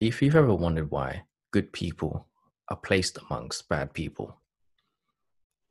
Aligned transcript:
if 0.00 0.22
you've 0.22 0.36
ever 0.36 0.54
wondered 0.54 0.90
why 0.90 1.24
good 1.50 1.72
people 1.72 2.26
are 2.68 2.76
placed 2.76 3.18
amongst 3.30 3.68
bad 3.68 3.92
people, 3.92 4.40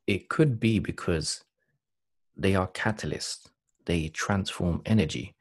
it 0.05 0.29
could 0.29 0.59
be 0.59 0.79
because 0.79 1.43
they 2.35 2.55
are 2.55 2.67
catalysts, 2.67 3.47
they 3.85 4.09
transform 4.09 4.81
energy. 4.85 5.35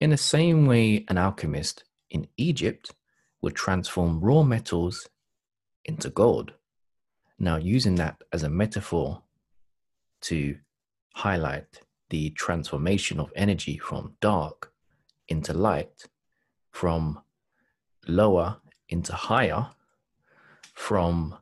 In 0.00 0.10
the 0.10 0.16
same 0.16 0.66
way, 0.66 1.04
an 1.08 1.18
alchemist 1.18 1.84
in 2.10 2.26
Egypt 2.36 2.92
would 3.42 3.54
transform 3.54 4.20
raw 4.20 4.42
metals 4.42 5.08
into 5.84 6.10
gold. 6.10 6.52
Now, 7.38 7.56
using 7.56 7.94
that 7.96 8.22
as 8.32 8.42
a 8.42 8.50
metaphor 8.50 9.22
to 10.22 10.56
highlight 11.14 11.80
the 12.10 12.30
transformation 12.30 13.18
of 13.18 13.32
energy 13.34 13.78
from 13.78 14.16
dark 14.20 14.72
into 15.28 15.52
light, 15.52 16.08
from 16.70 17.20
lower 18.06 18.56
into 18.88 19.12
higher, 19.12 19.68
from 20.74 21.36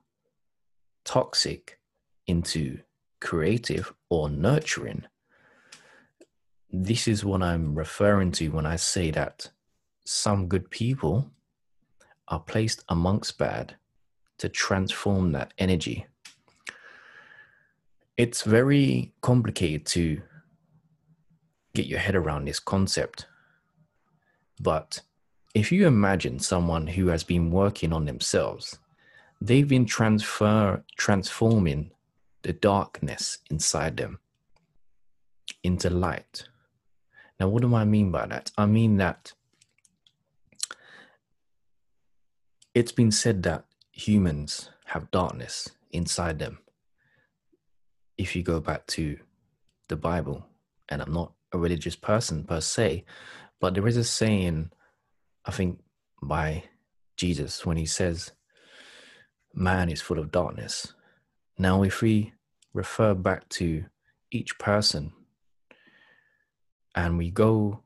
toxic 1.05 1.79
into 2.27 2.81
creative 3.21 3.93
or 4.11 4.29
nurturing. 4.29 5.05
This 6.71 7.09
is 7.09 7.25
what 7.25 7.43
I'm 7.43 7.75
referring 7.75 8.33
to 8.33 8.49
when 8.49 8.67
I 8.67 8.77
say 8.77 9.11
that 9.13 9.51
some 10.05 10.49
good 10.49 10.71
people 10.71 11.31
are 12.29 12.41
placed 12.41 12.85
amongst 12.89 13.39
bad 13.39 13.77
to 14.39 14.49
transform 14.49 15.33
that 15.33 15.55
energy. 15.59 16.07
It's 18.17 18.43
very 18.43 19.13
complicated 19.21 19.87
to 19.87 20.21
get 21.75 21.87
your 21.87 22.01
head 22.01 22.17
around 22.17 22.45
this 22.45 22.59
concept. 22.61 23.27
But 24.61 25.01
if 25.55 25.73
you 25.73 25.87
imagine 25.87 26.39
someone 26.39 26.87
who 26.87 27.09
has 27.09 27.25
been 27.25 27.51
working 27.51 27.93
on 27.93 28.05
themselves, 28.05 28.79
they've 29.41 29.69
been 29.69 29.87
transfer 29.87 30.83
transforming 30.97 31.91
the 32.43 32.53
darkness 32.53 33.39
inside 33.51 33.97
them 33.97 34.19
into 35.63 35.91
light. 35.91 36.45
Now, 37.41 37.49
what 37.49 37.63
do 37.63 37.75
I 37.75 37.85
mean 37.85 38.11
by 38.11 38.27
that? 38.27 38.51
I 38.59 38.67
mean 38.67 38.97
that 38.99 39.33
it's 42.75 42.93
been 42.93 43.11
said 43.11 43.43
that 43.45 43.65
humans 43.93 44.71
have 44.87 45.11
darkness 45.11 45.69
inside 45.91 46.39
them. 46.39 46.59
If 48.17 48.35
you 48.35 48.43
go 48.43 48.61
back 48.61 48.87
to 48.89 49.19
the 49.89 49.97
Bible, 49.97 50.47
and 50.89 51.03
I'm 51.03 51.13
not 51.13 51.33
a 51.53 51.59
religious 51.59 51.97
person 51.97 52.45
per 52.45 52.61
se, 52.61 53.05
but 53.61 53.75
there 53.75 53.87
is 53.87 53.97
a 53.97 54.05
saying, 54.05 54.71
I 55.49 55.51
think, 55.51 55.81
by 56.23 56.65
Jesus 57.17 57.67
when 57.67 57.77
he 57.77 57.87
says, 57.87 58.31
Man 59.55 59.89
is 59.89 60.03
full 60.03 60.21
of 60.21 60.31
darkness. 60.31 60.93
Now, 61.59 61.83
if 61.83 62.03
we 62.03 62.35
refer 62.73 63.15
back 63.15 63.49
to 63.51 63.87
each 64.31 64.59
person 64.59 65.13
and 66.95 67.19
we 67.19 67.31
go 67.31 67.83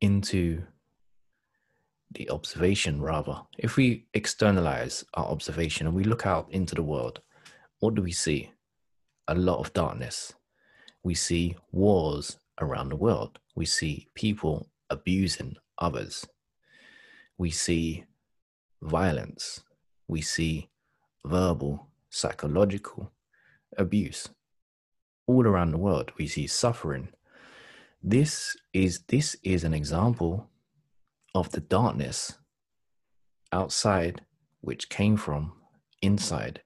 into 0.00 0.64
the 2.12 2.28
observation 2.30 3.00
rather 3.00 3.42
if 3.58 3.76
we 3.76 4.06
externalize 4.14 5.04
our 5.14 5.26
observation 5.26 5.86
and 5.86 5.94
we 5.94 6.02
look 6.02 6.26
out 6.26 6.48
into 6.50 6.74
the 6.74 6.82
world 6.82 7.20
what 7.80 7.94
do 7.94 8.02
we 8.02 8.12
see? 8.12 8.52
A 9.26 9.34
lot 9.34 9.58
of 9.58 9.72
darkness. 9.72 10.34
We 11.02 11.14
see 11.14 11.56
wars 11.72 12.38
around 12.60 12.90
the 12.90 12.96
world. 12.96 13.38
We 13.54 13.64
see 13.64 14.08
people 14.14 14.69
abusing 14.90 15.56
others. 15.78 16.26
We 17.38 17.50
see 17.50 18.04
violence. 18.82 19.62
We 20.08 20.20
see 20.20 20.68
verbal 21.24 21.88
psychological 22.10 23.12
abuse 23.78 24.28
all 25.26 25.46
around 25.46 25.70
the 25.70 25.78
world. 25.78 26.12
We 26.18 26.26
see 26.26 26.46
suffering. 26.46 27.08
This 28.02 28.56
is 28.72 29.00
this 29.08 29.36
is 29.42 29.64
an 29.64 29.74
example 29.74 30.48
of 31.34 31.52
the 31.52 31.60
darkness 31.60 32.38
outside 33.52 34.22
which 34.60 34.88
came 34.88 35.16
from 35.16 35.52
inside. 36.02 36.62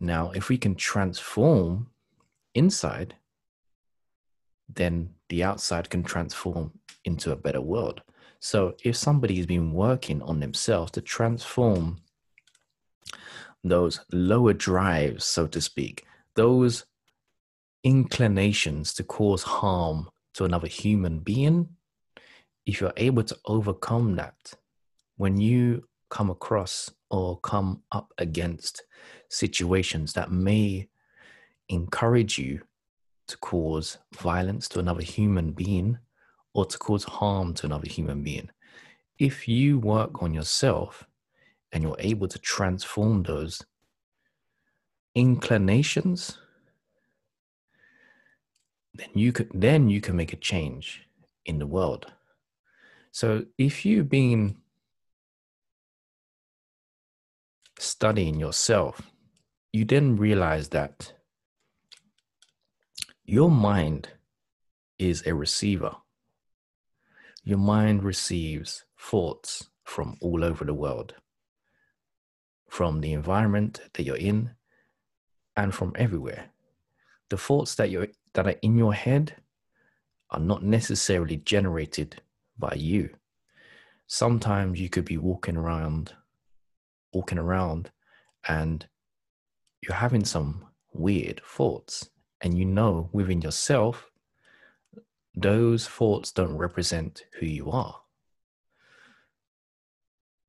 Now, 0.00 0.32
if 0.32 0.48
we 0.48 0.58
can 0.58 0.74
transform 0.74 1.90
inside, 2.54 3.14
then 4.68 5.14
the 5.28 5.44
outside 5.44 5.90
can 5.90 6.02
transform 6.02 6.72
into 7.04 7.32
a 7.32 7.36
better 7.36 7.60
world. 7.60 8.02
So, 8.40 8.74
if 8.84 8.96
somebody 8.96 9.36
has 9.36 9.46
been 9.46 9.72
working 9.72 10.20
on 10.22 10.40
themselves 10.40 10.90
to 10.92 11.00
transform 11.00 11.98
those 13.62 14.00
lower 14.12 14.52
drives, 14.52 15.24
so 15.24 15.46
to 15.46 15.60
speak, 15.60 16.04
those 16.34 16.84
inclinations 17.82 18.92
to 18.94 19.04
cause 19.04 19.42
harm 19.42 20.08
to 20.34 20.44
another 20.44 20.68
human 20.68 21.20
being, 21.20 21.68
if 22.66 22.80
you're 22.80 22.92
able 22.96 23.22
to 23.24 23.36
overcome 23.46 24.16
that, 24.16 24.52
when 25.16 25.38
you 25.38 25.84
come 26.10 26.30
across 26.30 26.90
or 27.10 27.38
come 27.40 27.82
up 27.92 28.12
against 28.18 28.84
situations 29.28 30.12
that 30.12 30.30
may 30.30 30.88
encourage 31.68 32.38
you 32.38 32.60
to 33.26 33.36
cause 33.38 33.98
violence 34.14 34.68
to 34.68 34.78
another 34.78 35.02
human 35.02 35.52
being 35.52 35.98
or 36.54 36.64
to 36.64 36.78
cause 36.78 37.04
harm 37.04 37.52
to 37.54 37.66
another 37.66 37.88
human 37.88 38.22
being, 38.22 38.48
if 39.18 39.46
you 39.46 39.78
work 39.78 40.22
on 40.22 40.32
yourself 40.32 41.06
and 41.72 41.82
you're 41.82 41.96
able 41.98 42.28
to 42.28 42.38
transform 42.38 43.22
those 43.24 43.62
inclinations, 45.14 46.38
then 48.94 49.08
you 49.14 49.32
could 49.32 49.50
then 49.52 49.88
you 49.88 50.00
can 50.00 50.16
make 50.16 50.32
a 50.32 50.36
change 50.36 51.02
in 51.44 51.58
the 51.58 51.66
world. 51.66 52.06
So 53.10 53.44
if 53.58 53.84
you've 53.84 54.08
been 54.08 54.56
studying 57.78 58.38
yourself, 58.40 59.02
you 59.72 59.84
then 59.84 60.16
realize 60.16 60.68
that 60.70 61.12
your 63.24 63.50
mind 63.50 64.08
is 64.98 65.26
a 65.26 65.34
receiver. 65.34 65.96
Your 67.46 67.58
mind 67.58 68.02
receives 68.02 68.86
thoughts 68.98 69.68
from 69.84 70.16
all 70.22 70.42
over 70.42 70.64
the 70.64 70.72
world, 70.72 71.14
from 72.70 73.02
the 73.02 73.12
environment 73.12 73.82
that 73.92 74.04
you're 74.04 74.16
in, 74.16 74.52
and 75.54 75.74
from 75.74 75.92
everywhere. 75.94 76.46
The 77.28 77.36
thoughts 77.36 77.74
that 77.74 77.90
you 77.90 78.08
that 78.32 78.46
are 78.46 78.56
in 78.62 78.78
your 78.78 78.94
head 78.94 79.36
are 80.30 80.40
not 80.40 80.62
necessarily 80.62 81.36
generated 81.36 82.22
by 82.58 82.76
you. 82.76 83.10
Sometimes 84.06 84.80
you 84.80 84.88
could 84.88 85.04
be 85.04 85.18
walking 85.18 85.58
around, 85.58 86.14
walking 87.12 87.38
around, 87.38 87.90
and 88.48 88.86
you're 89.82 89.96
having 89.96 90.24
some 90.24 90.64
weird 90.94 91.42
thoughts, 91.46 92.08
and 92.40 92.56
you 92.56 92.64
know 92.64 93.10
within 93.12 93.42
yourself, 93.42 94.10
those 95.34 95.86
thoughts 95.88 96.32
don't 96.32 96.56
represent 96.56 97.24
who 97.38 97.46
you 97.46 97.70
are. 97.70 98.00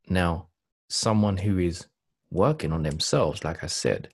Now, 0.07 0.47
someone 0.87 1.37
who 1.37 1.57
is 1.57 1.87
working 2.29 2.71
on 2.71 2.83
themselves, 2.83 3.43
like 3.43 3.63
I 3.63 3.67
said, 3.67 4.09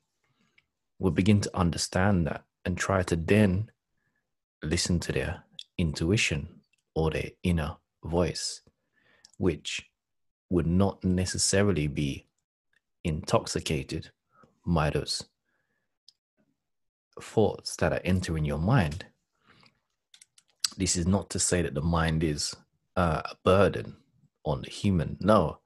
will 0.99 1.11
begin 1.11 1.41
to 1.41 1.57
understand 1.57 2.27
that 2.27 2.43
and 2.63 2.77
try 2.77 3.03
to 3.03 3.15
then 3.15 3.69
listen 4.63 4.99
to 5.01 5.11
their 5.11 5.43
intuition 5.77 6.61
or 6.95 7.09
their 7.09 7.31
inner 7.43 7.77
voice, 8.03 8.61
which 9.37 9.89
would 10.49 10.67
not 10.67 11.03
necessarily 11.03 11.87
be 11.87 12.27
intoxicated 13.03 14.11
by 14.65 14.89
those 14.89 15.23
thoughts 17.19 17.75
that 17.77 17.91
are 17.91 18.01
entering 18.03 18.45
your 18.45 18.59
mind. 18.59 19.05
This 20.77 20.95
is 20.95 21.05
not 21.07 21.29
to 21.31 21.39
say 21.39 21.61
that 21.61 21.73
the 21.73 21.81
mind 21.81 22.23
is 22.23 22.55
uh, 22.95 23.21
a 23.25 23.35
burden 23.43 23.97
on 24.45 24.61
the 24.61 24.69
human, 24.69 25.17
no, 25.19 25.59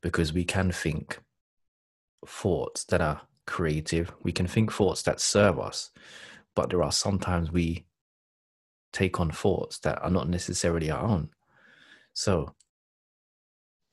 because 0.00 0.32
we 0.32 0.44
can 0.44 0.72
think 0.72 1.20
thoughts 2.26 2.84
that 2.84 3.00
are 3.00 3.22
creative, 3.46 4.12
we 4.22 4.32
can 4.32 4.46
think 4.46 4.72
thoughts 4.72 5.02
that 5.02 5.20
serve 5.20 5.58
us, 5.58 5.90
but 6.54 6.70
there 6.70 6.82
are 6.82 6.92
sometimes 6.92 7.50
we 7.50 7.86
take 8.92 9.20
on 9.20 9.30
thoughts 9.30 9.78
that 9.78 10.02
are 10.02 10.10
not 10.10 10.28
necessarily 10.28 10.90
our 10.90 11.02
own. 11.02 11.30
So 12.12 12.54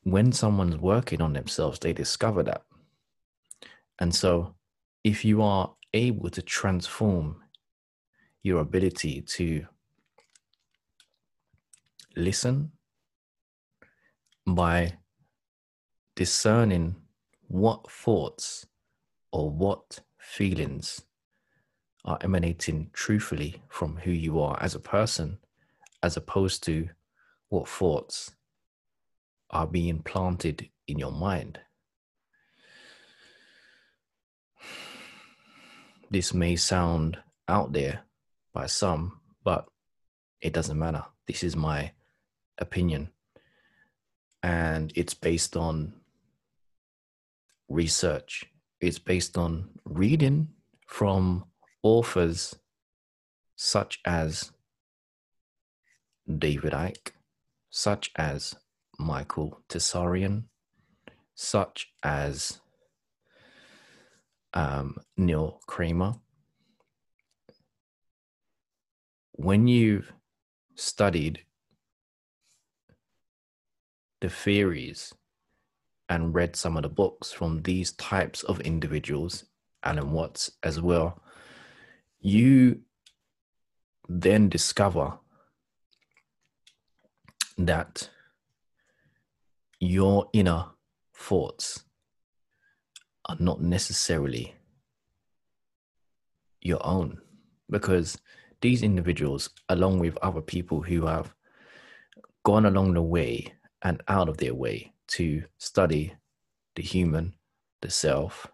when 0.03 0.31
someone's 0.31 0.77
working 0.77 1.21
on 1.21 1.33
themselves, 1.33 1.79
they 1.79 1.93
discover 1.93 2.43
that. 2.43 2.63
And 3.99 4.13
so 4.13 4.55
if 5.03 5.23
you 5.23 5.41
are 5.41 5.73
able 5.93 6.29
to 6.29 6.41
transform 6.41 7.41
your 8.43 8.61
ability 8.61 9.21
to 9.21 9.65
listen 12.15 12.71
by 14.45 14.97
discerning 16.15 16.95
what 17.47 17.89
thoughts 17.91 18.65
or 19.31 19.49
what 19.49 19.99
feelings 20.17 21.01
are 22.05 22.17
emanating 22.21 22.89
truthfully 22.93 23.61
from 23.69 23.97
who 23.97 24.11
you 24.11 24.39
are 24.39 24.57
as 24.61 24.75
a 24.75 24.79
person, 24.79 25.37
as 26.01 26.17
opposed 26.17 26.63
to 26.63 26.89
what 27.49 27.67
thoughts 27.67 28.31
are 29.49 29.67
being 29.67 29.99
planted 29.99 30.69
in 30.87 30.97
your 30.97 31.11
mind. 31.11 31.59
This 36.11 36.33
may 36.33 36.55
sound 36.55 37.17
out 37.47 37.73
there 37.73 38.01
by 38.53 38.65
some, 38.65 39.19
but 39.43 39.67
it 40.41 40.53
doesn't 40.53 40.79
matter. 40.79 41.03
This 41.27 41.43
is 41.43 41.55
my 41.55 41.91
opinion. 42.59 43.09
And 44.43 44.93
it's 44.95 45.13
based 45.13 45.57
on 45.57 45.93
research, 47.67 48.45
it's 48.79 48.99
based 48.99 49.37
on 49.37 49.69
reading 49.85 50.49
from 50.87 51.45
authors 51.83 52.55
such 53.55 53.99
as 54.05 54.51
David 56.37 56.73
Icke, 56.73 57.11
such 57.69 58.11
as 58.15 58.55
Michael 58.97 59.61
Tsarion, 59.69 60.43
such 61.35 61.91
as 62.03 62.59
um, 64.53 64.97
Neil 65.17 65.59
Kramer. 65.67 66.15
When 69.33 69.67
you've 69.67 70.11
studied 70.75 71.39
the 74.21 74.29
theories 74.29 75.13
and 76.09 76.33
read 76.33 76.55
some 76.55 76.75
of 76.75 76.83
the 76.83 76.89
books 76.89 77.31
from 77.31 77.61
these 77.61 77.91
types 77.93 78.43
of 78.43 78.59
individuals, 78.61 79.45
Alan 79.83 80.11
Watts 80.11 80.51
as 80.63 80.81
well, 80.81 81.21
you 82.19 82.81
then 84.07 84.49
discover 84.49 85.19
that 87.57 88.09
your 89.79 90.29
inner 90.33 90.65
thoughts 91.13 91.83
are 93.27 93.37
not 93.39 93.61
necessarily 93.61 94.55
your 96.61 96.85
own 96.85 97.19
because 97.69 98.17
these 98.61 98.81
individuals, 98.81 99.49
along 99.69 99.99
with 99.99 100.17
other 100.21 100.41
people 100.41 100.81
who 100.81 101.05
have 101.05 101.33
gone 102.43 102.65
along 102.65 102.93
the 102.93 103.01
way 103.01 103.53
and 103.81 104.01
out 104.07 104.29
of 104.29 104.37
their 104.37 104.53
way 104.53 104.93
to 105.07 105.43
study 105.57 106.15
the 106.75 106.83
human, 106.83 107.33
the 107.81 107.89
self, 107.89 108.47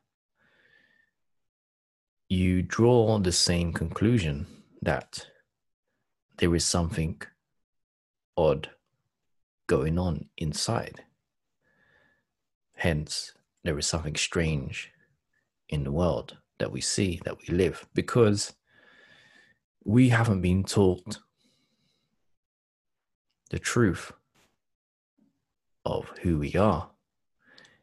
you 2.29 2.61
draw 2.61 3.19
the 3.19 3.31
same 3.31 3.73
conclusion 3.73 4.47
that 4.81 5.27
there 6.37 6.55
is 6.55 6.65
something 6.65 7.21
odd 8.37 8.69
going 9.67 9.97
on 9.97 10.29
inside. 10.37 11.03
Hence, 12.75 13.33
there 13.63 13.77
is 13.77 13.87
something 13.87 14.15
strange 14.15 14.91
in 15.69 15.83
the 15.83 15.91
world 15.91 16.37
that 16.59 16.71
we 16.71 16.81
see, 16.81 17.21
that 17.25 17.37
we 17.39 17.55
live, 17.55 17.87
because 17.93 18.53
we 19.83 20.09
haven't 20.09 20.41
been 20.41 20.63
taught 20.63 21.19
the 23.49 23.59
truth 23.59 24.11
of 25.85 26.09
who 26.21 26.39
we 26.39 26.55
are. 26.55 26.89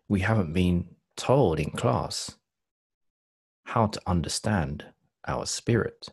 We 0.09 0.21
haven't 0.21 0.53
been 0.53 0.97
told 1.17 1.61
in 1.61 1.71
class 1.71 2.37
how 3.65 3.87
to 3.87 4.01
understand 4.07 4.87
our 5.27 5.47
spirit. 5.47 6.09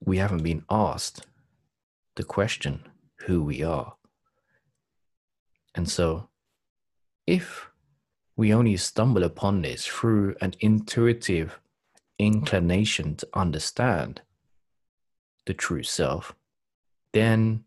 We 0.00 0.18
haven't 0.18 0.42
been 0.42 0.64
asked 0.70 1.26
the 2.16 2.24
question 2.24 2.88
who 3.26 3.42
we 3.42 3.62
are. 3.62 3.94
And 5.74 5.88
so 5.88 6.28
if 7.26 7.70
we 8.36 8.52
only 8.52 8.76
stumble 8.76 9.22
upon 9.22 9.62
this 9.62 9.86
through 9.86 10.34
an 10.40 10.54
intuitive 10.60 11.60
inclination 12.18 13.16
to 13.16 13.28
understand 13.34 14.22
the 15.46 15.54
true 15.54 15.82
self, 15.82 16.34
then 17.12 17.64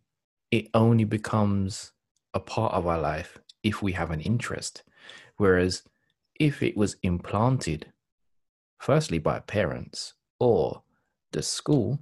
it 0.51 0.68
only 0.74 1.04
becomes 1.04 1.92
a 2.36 2.40
part 2.40 2.74
of 2.74 2.86
our 2.86 3.00
life 3.00 3.40
if 3.64 3.82
we 3.82 3.94
have 3.94 4.12
an 4.12 4.22
interest. 4.22 4.84
Whereas 5.38 5.84
if 6.40 6.62
it 6.62 6.78
was 6.78 6.98
implanted, 7.02 7.92
firstly 8.78 9.18
by 9.18 9.40
parents 9.40 10.14
or 10.40 10.84
the 11.32 11.42
school, 11.42 12.00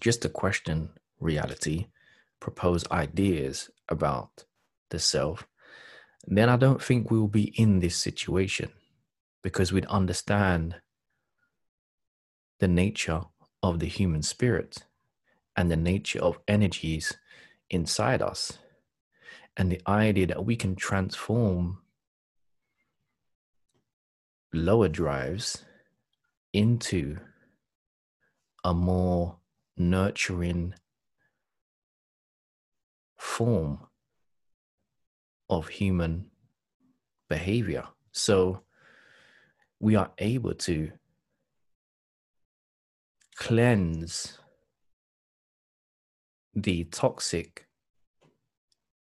just 0.00 0.22
to 0.22 0.28
question 0.28 0.90
reality, 1.20 1.88
propose 2.40 2.88
ideas 2.90 3.68
about 3.88 4.44
the 4.90 5.00
self, 5.00 5.46
then 6.26 6.48
I 6.48 6.56
don't 6.56 6.82
think 6.82 7.10
we 7.10 7.18
will 7.18 7.28
be 7.28 7.52
in 7.60 7.80
this 7.80 7.96
situation 7.96 8.70
because 9.42 9.72
we'd 9.72 9.86
understand 9.86 10.76
the 12.60 12.68
nature 12.68 13.22
of 13.62 13.80
the 13.80 13.86
human 13.86 14.22
spirit 14.22 14.84
and 15.56 15.70
the 15.70 15.76
nature 15.76 16.20
of 16.20 16.38
energies 16.46 17.12
inside 17.70 18.22
us 18.22 18.58
and 19.58 19.72
the 19.72 19.82
idea 19.88 20.28
that 20.28 20.44
we 20.44 20.54
can 20.54 20.76
transform 20.76 21.78
lower 24.52 24.88
drives 24.88 25.64
into 26.52 27.18
a 28.64 28.72
more 28.72 29.36
nurturing 29.76 30.74
form 33.16 33.80
of 35.50 35.68
human 35.68 36.30
behavior. 37.28 37.84
So 38.12 38.62
we 39.80 39.96
are 39.96 40.12
able 40.18 40.54
to 40.54 40.92
cleanse 43.36 44.38
the 46.54 46.84
toxic 46.84 47.67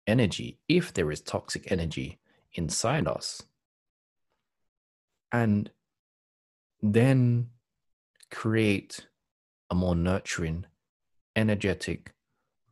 energy, 0.07 0.59
if 0.69 0.93
there 0.93 1.11
is 1.11 1.21
toxic 1.21 1.71
energy 1.71 2.19
inside 2.55 3.07
us, 3.07 3.43
and 5.33 5.71
then 6.83 7.49
create 8.31 9.07
a 9.71 9.75
more 9.75 9.97
nurturing, 9.97 10.65
energetic, 11.35 12.15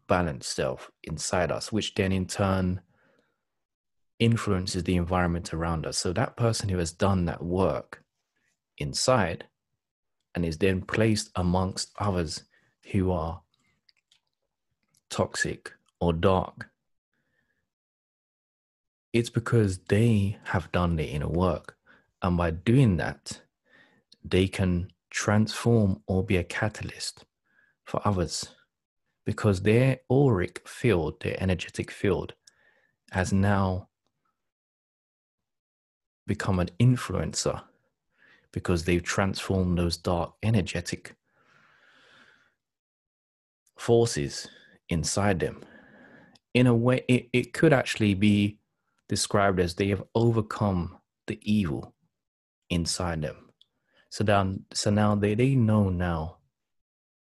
balanced 0.07 0.55
self 0.55 0.91
inside 1.03 1.50
us, 1.50 1.73
which 1.73 1.95
then 1.95 2.12
in 2.12 2.26
turn 2.26 2.81
influences 4.19 4.85
the 4.85 4.97
environment 4.97 5.53
around 5.53 5.87
us. 5.87 5.99
So 5.99 6.12
that 6.12 6.37
person 6.37 6.69
who 6.69 6.79
has 6.79 6.93
done 6.93 7.25
that 7.26 7.43
work 7.43 8.03
inside 8.79 9.47
and 10.35 10.45
is 10.45 10.59
then 10.59 10.83
placed 10.83 11.31
amongst 11.37 11.93
others 11.99 12.45
who 12.93 13.11
are 13.11 13.43
toxic 15.11 15.73
or 16.00 16.12
dark, 16.12 16.71
it's 19.14 19.30
because 19.30 19.78
they 19.88 20.37
have 20.42 20.73
done 20.73 20.97
the 20.97 21.04
inner 21.04 21.28
work. 21.28 21.76
And 22.21 22.37
by 22.37 22.50
doing 22.50 22.97
that, 22.97 23.40
they 24.25 24.49
can 24.49 24.88
transform 25.11 26.02
or 26.09 26.25
be 26.25 26.37
a 26.37 26.42
catalyst 26.42 27.25
for 27.85 28.06
others 28.06 28.49
because 29.25 29.62
their 29.62 30.00
auric 30.11 30.66
field, 30.66 31.21
their 31.21 31.37
energetic 31.40 31.92
field, 31.92 32.35
has 33.12 33.33
now 33.33 33.88
become 36.26 36.59
an 36.59 36.71
influencer 36.80 37.62
because 38.52 38.85
they've 38.85 39.02
transformed 39.02 39.78
those 39.78 39.97
dark 39.97 40.33
energetic 40.42 41.14
forces 43.78 44.49
inside 44.88 45.38
them. 45.38 45.62
In 46.52 46.66
a 46.66 46.75
way, 46.75 47.04
it, 47.09 47.28
it 47.33 47.52
could 47.52 47.73
actually 47.73 48.14
be 48.14 48.59
described 49.08 49.61
as 49.61 49.75
they 49.75 49.88
have 49.88 50.02
overcome 50.14 50.99
the 51.26 51.38
evil 51.42 51.94
inside 52.70 53.23
them. 53.23 53.50
So 54.11 54.25
so 54.73 54.90
now 54.90 55.14
they, 55.14 55.34
they 55.34 55.54
know 55.54 55.88
now 55.88 56.38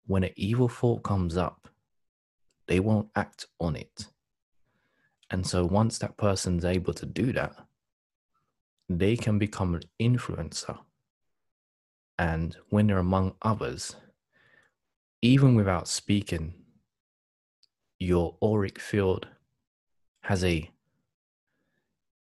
when 0.06 0.24
an 0.24 0.32
evil 0.36 0.70
thought 0.70 1.04
comes 1.04 1.36
up, 1.36 1.68
they 2.68 2.80
won't 2.80 3.10
act 3.16 3.46
on 3.60 3.76
it. 3.76 4.08
And 5.30 5.46
so 5.46 5.66
once 5.66 5.98
that 6.00 6.18
person's 6.18 6.64
able 6.64 6.94
to 6.94 7.06
do 7.06 7.34
that, 7.34 7.56
they 8.90 9.18
can 9.18 9.38
become 9.38 9.76
an 9.76 9.84
influencer. 10.00 10.78
And 12.18 12.56
when 12.70 12.88
they're 12.88 12.98
among 12.98 13.36
others, 13.42 13.96
even 15.22 15.56
without 15.56 15.88
speaking, 15.88 16.54
your 18.00 18.38
auric 18.42 18.80
field 18.80 19.28
has 20.22 20.44
a 20.44 20.70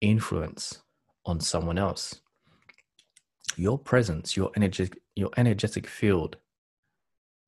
influence 0.01 0.81
on 1.25 1.39
someone 1.39 1.77
else. 1.77 2.21
Your 3.55 3.77
presence, 3.77 4.35
your 4.35 4.51
energetic, 4.55 4.99
your 5.15 5.29
energetic 5.37 5.87
field 5.87 6.37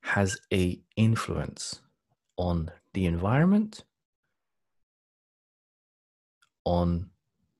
has 0.03 0.37
a 0.53 0.79
influence 0.95 1.81
on 2.37 2.69
the 2.93 3.05
environment, 3.05 3.83
on 6.65 7.09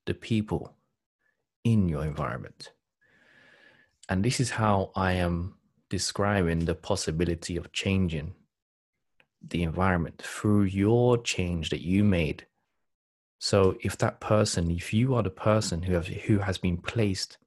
the 0.05 0.13
people 0.13 0.73
in 1.63 1.87
your 1.87 2.03
environment. 2.03 2.71
And 4.09 4.23
this 4.23 4.39
is 4.39 4.49
how 4.51 4.91
I 4.95 5.13
am 5.13 5.55
describing 5.89 6.65
the 6.65 6.75
possibility 6.75 7.55
of 7.55 7.71
changing 7.71 8.33
the 9.47 9.63
environment 9.63 10.21
through 10.21 10.63
your 10.63 11.17
change 11.17 11.69
that 11.69 11.81
you 11.81 12.03
made. 12.03 12.45
So 13.43 13.75
if 13.81 13.97
that 13.97 14.21
person, 14.21 14.71
if 14.71 14.93
you 14.93 15.15
are 15.15 15.21
the 15.21 15.29
person 15.29 15.81
who 15.81 15.95
have 15.95 16.07
who 16.07 16.37
has 16.37 16.57
been 16.57 16.77
placed 16.77 17.37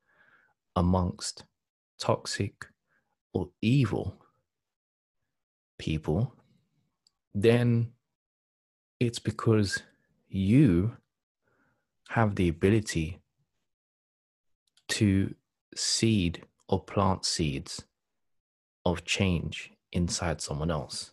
amongst 0.77 1.45
toxic 1.99 2.67
or 3.33 3.49
evil 3.63 4.15
people, 5.79 6.35
then 7.35 7.93
it's 9.01 9.19
because 9.19 9.83
you 10.29 10.99
have 12.11 12.35
the 12.35 12.51
ability 12.51 13.19
to 14.89 15.35
seed 15.75 16.45
or 16.69 16.85
plant 16.85 17.25
seeds 17.25 17.87
of 18.85 19.07
change 19.07 19.73
inside 19.93 20.43
someone 20.43 20.71
else. 20.71 21.13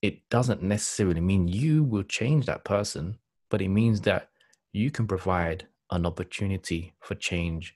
It 0.00 0.30
doesn't 0.30 0.62
necessarily 0.62 1.20
mean 1.20 1.48
you 1.48 1.82
will 1.82 2.04
change 2.04 2.46
that 2.46 2.62
person, 2.62 3.18
but 3.50 3.62
it 3.62 3.68
means 3.68 4.00
that 4.02 4.28
you 4.72 4.90
can 4.90 5.06
provide 5.06 5.66
an 5.90 6.04
opportunity 6.06 6.92
for 7.00 7.14
change 7.14 7.74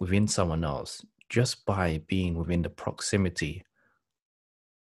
within 0.00 0.26
someone 0.26 0.64
else 0.64 1.04
just 1.28 1.64
by 1.64 2.02
being 2.08 2.34
within 2.34 2.62
the 2.62 2.68
proximity 2.68 3.64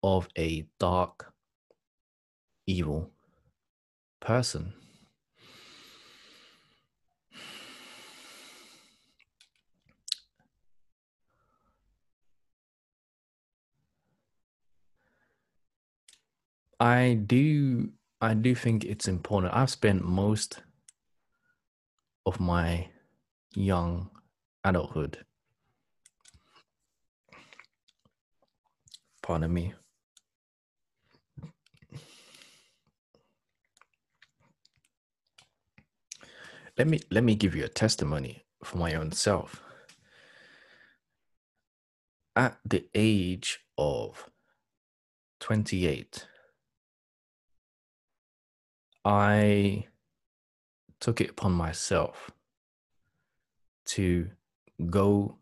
of 0.02 0.28
a 0.36 0.66
dark, 0.78 1.32
evil 2.66 3.10
person. 4.20 4.72
I 16.80 17.14
do 17.24 17.92
I 18.24 18.32
do 18.32 18.54
think 18.54 18.84
it's 18.84 19.06
important. 19.06 19.52
I've 19.52 19.68
spent 19.68 20.02
most 20.02 20.62
of 22.24 22.40
my 22.40 22.88
young 23.54 24.08
adulthood 24.64 25.18
pardon 29.22 29.52
me 29.52 29.74
let 36.78 36.88
me 36.88 37.00
let 37.10 37.22
me 37.22 37.34
give 37.34 37.54
you 37.54 37.64
a 37.64 37.68
testimony 37.68 38.44
for 38.64 38.78
my 38.78 38.94
own 38.94 39.12
self 39.12 39.62
at 42.34 42.56
the 42.64 42.88
age 42.94 43.60
of 43.76 44.30
28 45.40 46.26
I 49.04 49.86
took 50.98 51.20
it 51.20 51.30
upon 51.30 51.52
myself 51.52 52.30
to 53.86 54.30
go 54.88 55.38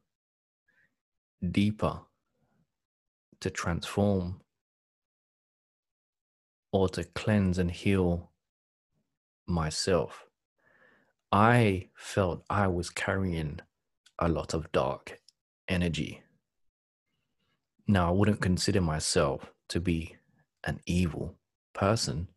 deeper 1.50 2.00
to 3.40 3.50
transform 3.50 4.40
or 6.72 6.88
to 6.88 7.04
cleanse 7.04 7.58
and 7.58 7.70
heal 7.70 8.32
myself. 9.46 10.24
I 11.30 11.88
felt 11.94 12.44
I 12.50 12.66
was 12.66 12.90
carrying 12.90 13.60
a 14.18 14.28
lot 14.28 14.54
of 14.54 14.72
dark 14.72 15.20
energy. 15.68 16.22
Now, 17.86 18.08
I 18.08 18.10
wouldn't 18.12 18.40
consider 18.40 18.80
myself 18.80 19.52
to 19.68 19.80
be 19.80 20.16
an 20.64 20.80
evil 20.86 21.36
person 21.74 22.28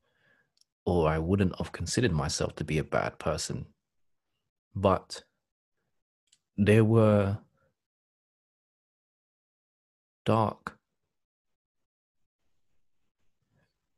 or 0.85 1.09
I 1.09 1.17
wouldn't 1.17 1.57
have 1.57 1.71
considered 1.71 2.11
myself 2.11 2.55
to 2.57 2.63
be 2.63 2.77
a 2.77 2.83
bad 2.83 3.17
person. 3.19 3.65
But 4.75 5.23
there 6.57 6.83
were 6.83 7.39
dark 10.25 10.77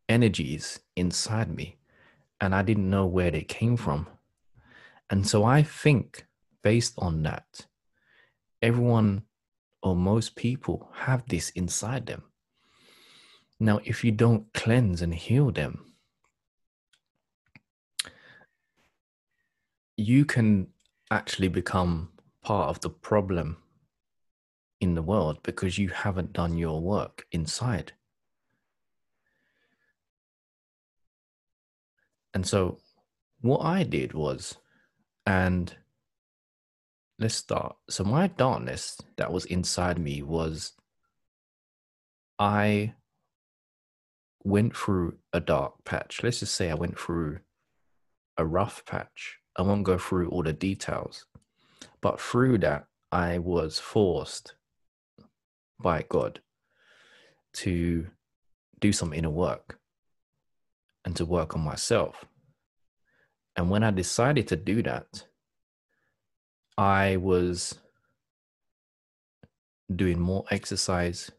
energies 0.09 0.79
inside 0.95 1.53
me, 1.53 1.77
and 2.39 2.55
I 2.55 2.61
didn't 2.61 2.89
know 2.89 3.05
where 3.05 3.31
they 3.31 3.43
came 3.43 3.77
from. 3.77 4.07
And 5.09 5.27
so 5.27 5.43
I 5.43 5.63
think, 5.63 6.25
based 6.63 6.93
on 6.97 7.23
that, 7.23 7.67
everyone 8.61 9.23
or 9.81 9.95
most 9.95 10.35
people 10.35 10.89
have 10.93 11.27
this 11.27 11.49
inside 11.51 12.05
them. 12.05 12.23
Now, 13.59 13.79
if 13.83 14.03
you 14.03 14.11
don't 14.11 14.53
cleanse 14.53 15.01
and 15.01 15.13
heal 15.13 15.51
them, 15.51 15.86
you 19.97 20.23
can 20.23 20.67
actually 21.09 21.47
become 21.47 22.09
part 22.43 22.69
of 22.69 22.79
the 22.81 22.89
problem 22.89 23.57
in 24.79 24.93
the 24.93 25.01
world 25.01 25.39
because 25.41 25.79
you 25.79 25.89
haven't 25.89 26.33
done 26.33 26.55
your 26.55 26.79
work 26.79 27.25
inside. 27.31 27.93
And 32.33 32.45
so, 32.45 32.77
what 33.41 33.65
I 33.65 33.81
did 33.81 34.13
was, 34.13 34.57
and 35.25 35.75
let's 37.17 37.33
start. 37.33 37.75
So, 37.89 38.03
my 38.03 38.27
darkness 38.27 39.01
that 39.15 39.31
was 39.33 39.45
inside 39.45 39.97
me 39.97 40.21
was 40.21 40.73
I 42.37 42.93
went 44.43 44.77
through 44.77 45.17
a 45.33 45.39
dark 45.39 45.83
patch. 45.83 46.21
Let's 46.21 46.41
just 46.41 46.53
say 46.53 46.69
I 46.69 46.75
went 46.75 46.99
through 46.99 47.39
a 48.37 48.45
rough 48.45 48.85
patch 48.85 49.39
I 49.57 49.63
won't 49.63 49.83
go 49.83 49.97
through 49.97 50.29
all 50.29 50.43
the 50.43 50.53
details, 50.53 51.25
but 52.01 52.21
through 52.21 52.59
that, 52.59 52.85
I 53.11 53.39
was 53.39 53.79
forced 53.79 54.55
by 55.79 56.05
God 56.07 56.41
to 57.53 58.07
do 58.79 58.91
some 58.91 59.13
inner 59.13 59.29
work 59.29 59.79
and 61.05 61.15
to 61.15 61.25
work 61.25 61.55
on 61.55 61.61
myself. 61.61 62.25
And 63.55 63.71
when 63.71 63.83
I 63.83 63.91
decided 63.91 64.47
to 64.49 64.55
do 64.55 64.83
that, 64.83 65.23
I 66.77 67.17
was 67.17 67.79
doing 69.93 70.19
more 70.19 70.45
exercise. 70.51 71.31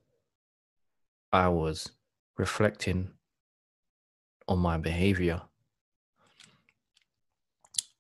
I 1.33 1.49
was 1.49 1.93
reflecting 2.37 3.11
on 4.49 4.59
my 4.59 4.79
behavior. 4.79 5.43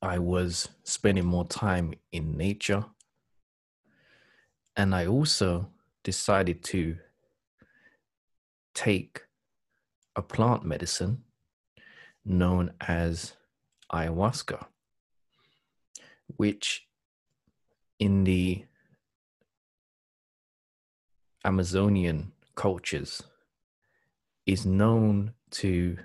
I 0.00 0.18
was 0.18 0.68
spending 0.84 1.26
more 1.26 1.46
time 1.46 1.94
in 2.12 2.36
nature. 2.36 2.84
And 4.76 4.94
I 4.94 5.06
also 5.06 5.70
decided 6.04 6.62
to 6.64 6.98
take 8.74 9.22
a 10.14 10.22
plant 10.22 10.64
medicine 10.64 11.24
known 12.24 12.72
as 12.80 13.34
ayahuasca, 13.92 14.66
which 16.36 16.86
in 17.98 18.22
the 18.24 18.64
Amazonian 21.44 22.32
cultures 22.54 23.22
is 24.46 24.64
known 24.64 25.32
to 25.50 25.98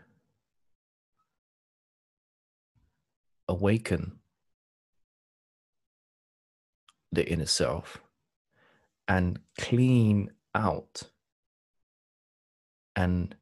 awaken 3.54 4.20
the 7.12 7.24
inner 7.32 7.46
self 7.46 8.02
and 9.08 9.40
clean 9.60 10.32
out 10.56 11.04
and 12.96 13.36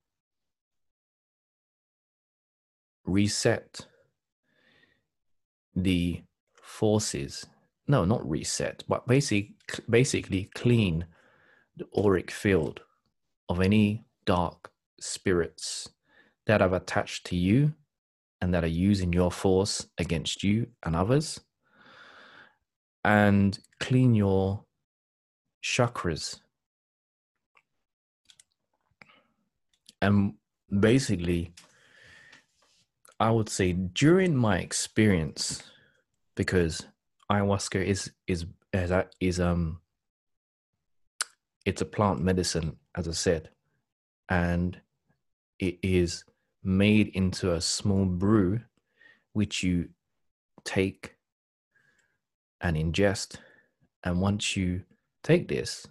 reset 3.05 3.85
the 5.73 6.21
forces. 6.53 7.45
No 7.87 8.03
not 8.03 8.29
reset 8.29 8.83
but 8.89 9.07
basically 9.07 9.55
basically 9.89 10.49
clean 10.53 11.05
the 11.77 11.87
auric 11.97 12.29
field 12.31 12.81
of 13.47 13.61
any 13.61 14.03
dark 14.25 14.71
spirits 14.99 15.87
that 16.47 16.59
have 16.59 16.73
attached 16.73 17.25
to 17.27 17.37
you 17.37 17.73
and 18.41 18.53
that 18.53 18.63
are 18.63 18.67
using 18.67 19.13
your 19.13 19.31
force 19.31 19.87
against 19.97 20.43
you 20.43 20.67
and 20.83 20.95
others. 20.95 21.39
And 23.03 23.57
clean 23.79 24.13
your 24.15 24.63
chakras. 25.63 26.39
And 30.01 30.33
basically, 30.79 31.53
I 33.19 33.29
would 33.29 33.49
say 33.49 33.73
during 33.73 34.35
my 34.35 34.59
experience, 34.59 35.63
because 36.35 36.87
ayahuasca 37.31 37.83
is 37.83 38.11
is 38.27 38.45
is, 38.73 38.91
is 39.19 39.39
um 39.39 39.79
it's 41.65 41.81
a 41.81 41.85
plant 41.85 42.21
medicine, 42.21 42.77
as 42.95 43.07
I 43.07 43.11
said, 43.11 43.49
and 44.29 44.79
it 45.59 45.77
is 45.83 46.23
made 46.63 47.07
into 47.09 47.53
a 47.53 47.61
small 47.61 48.05
brew 48.05 48.59
which 49.33 49.63
you 49.63 49.89
take 50.63 51.15
and 52.59 52.77
ingest. 52.77 53.37
And 54.03 54.21
once 54.21 54.55
you 54.55 54.83
take 55.23 55.47
this, 55.47 55.87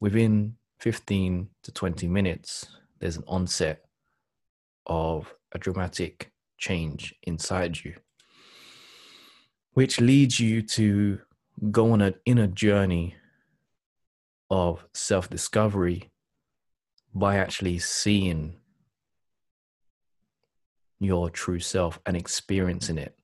within 0.00 0.56
15 0.80 1.48
to 1.62 1.72
20 1.72 2.08
minutes, 2.08 2.66
there's 2.98 3.16
an 3.16 3.24
onset 3.26 3.84
of 4.86 5.34
a 5.52 5.58
dramatic 5.58 6.32
change 6.58 7.14
inside 7.22 7.84
you, 7.84 7.94
which 9.72 10.00
leads 10.00 10.38
you 10.38 10.62
to 10.62 11.20
go 11.70 11.92
on 11.92 12.00
an 12.00 12.14
inner 12.26 12.46
journey 12.46 13.16
of 14.50 14.84
self 14.92 15.30
discovery 15.30 16.10
by 17.14 17.36
actually 17.36 17.78
seeing 17.78 18.56
your 21.04 21.30
true 21.30 21.60
self 21.60 22.00
and 22.06 22.16
experiencing 22.16 22.98
it 22.98 23.16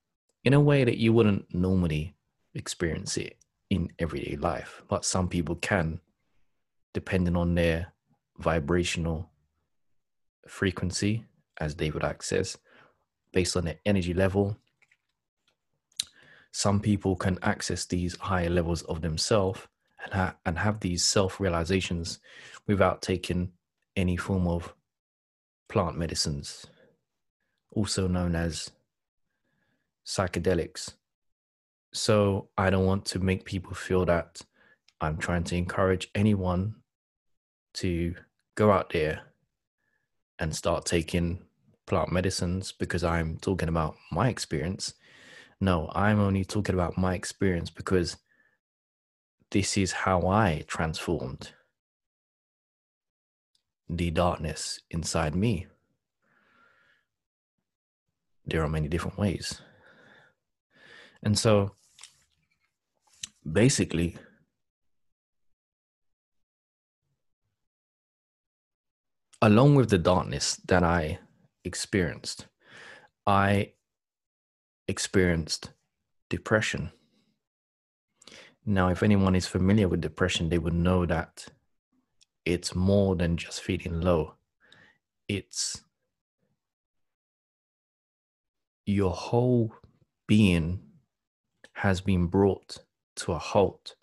in 0.43 0.53
a 0.53 0.59
way 0.59 0.83
that 0.83 0.97
you 0.97 1.13
wouldn't 1.13 1.53
normally 1.53 2.15
experience 2.53 3.17
it 3.17 3.37
in 3.69 3.91
everyday 3.99 4.35
life, 4.35 4.83
but 4.87 5.05
some 5.05 5.27
people 5.27 5.55
can, 5.55 5.99
depending 6.93 7.35
on 7.35 7.55
their 7.55 7.93
vibrational 8.37 9.29
frequency, 10.47 11.25
as 11.59 11.75
David 11.75 12.01
Icke 12.01 12.23
says, 12.23 12.57
based 13.31 13.55
on 13.55 13.65
their 13.65 13.79
energy 13.85 14.13
level. 14.13 14.57
Some 16.51 16.81
people 16.81 17.15
can 17.15 17.39
access 17.41 17.85
these 17.85 18.17
higher 18.17 18.49
levels 18.49 18.81
of 18.83 19.01
themselves 19.01 19.67
and, 20.03 20.13
ha- 20.13 20.35
and 20.45 20.57
have 20.59 20.79
these 20.81 21.03
self 21.03 21.39
realizations 21.39 22.19
without 22.67 23.01
taking 23.01 23.53
any 23.95 24.17
form 24.17 24.47
of 24.47 24.73
plant 25.69 25.97
medicines, 25.97 26.65
also 27.71 28.07
known 28.07 28.35
as 28.35 28.71
psychedelics. 30.05 30.93
So 31.93 32.49
I 32.57 32.69
don't 32.69 32.85
want 32.85 33.05
to 33.05 33.19
make 33.19 33.45
people 33.45 33.73
feel 33.73 34.05
that 34.05 34.41
I'm 34.99 35.17
trying 35.17 35.43
to 35.45 35.55
encourage 35.55 36.09
anyone 36.15 36.75
to 37.75 38.15
go 38.55 38.71
out 38.71 38.91
there 38.91 39.21
and 40.39 40.55
start 40.55 40.85
taking 40.85 41.43
plant 41.85 42.11
medicines 42.11 42.71
because 42.71 43.03
I'm 43.03 43.37
talking 43.37 43.69
about 43.69 43.95
my 44.11 44.29
experience. 44.29 44.93
No, 45.59 45.91
I'm 45.93 46.19
only 46.19 46.45
talking 46.45 46.75
about 46.75 46.97
my 46.97 47.13
experience 47.13 47.69
because 47.69 48.17
this 49.51 49.77
is 49.77 49.91
how 49.91 50.27
I 50.27 50.63
transformed 50.67 51.51
the 53.89 54.09
darkness 54.09 54.79
inside 54.89 55.35
me. 55.35 55.67
There 58.45 58.63
are 58.63 58.69
many 58.69 58.87
different 58.87 59.17
ways. 59.17 59.61
And 61.23 61.37
so 61.37 61.75
basically, 63.49 64.17
along 69.41 69.75
with 69.75 69.89
the 69.89 69.97
darkness 69.97 70.55
that 70.67 70.83
I 70.83 71.19
experienced, 71.63 72.47
I 73.25 73.73
experienced 74.87 75.71
depression. 76.29 76.91
Now, 78.65 78.89
if 78.89 79.01
anyone 79.01 79.35
is 79.35 79.47
familiar 79.47 79.87
with 79.87 80.01
depression, 80.01 80.49
they 80.49 80.59
would 80.59 80.73
know 80.73 81.05
that 81.05 81.47
it's 82.45 82.75
more 82.75 83.15
than 83.15 83.37
just 83.37 83.61
feeling 83.61 84.01
low. 84.01 84.35
It's 85.27 85.81
your 88.91 89.11
whole 89.11 89.73
being 90.27 90.79
has 91.73 92.01
been 92.01 92.27
brought 92.27 92.77
to 93.15 93.31
a 93.31 93.37
halt 93.37 93.95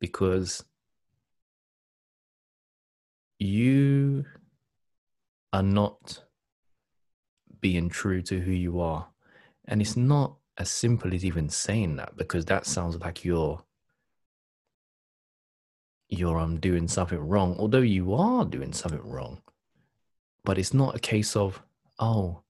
because 0.00 0.64
you 3.38 4.24
are 5.52 5.62
not 5.62 6.22
being 7.60 7.88
true 7.88 8.22
to 8.22 8.40
who 8.40 8.52
you 8.52 8.80
are. 8.80 9.08
And 9.66 9.80
it's 9.80 9.96
not 9.96 10.36
as 10.58 10.70
simple 10.70 11.14
as 11.14 11.24
even 11.24 11.48
saying 11.48 11.96
that 11.96 12.16
because 12.16 12.44
that 12.46 12.66
sounds 12.66 12.96
like 12.96 13.24
you're 13.24 13.62
you're 16.08 16.38
um 16.38 16.58
doing 16.58 16.88
something 16.88 17.18
wrong, 17.18 17.56
although 17.58 17.78
you 17.78 18.14
are 18.14 18.44
doing 18.44 18.72
something 18.72 19.08
wrong. 19.08 19.40
But 20.44 20.58
it's 20.58 20.74
not 20.74 20.96
a 20.96 21.00
case 21.00 21.36
of, 21.36 21.62
oh, 21.98 22.42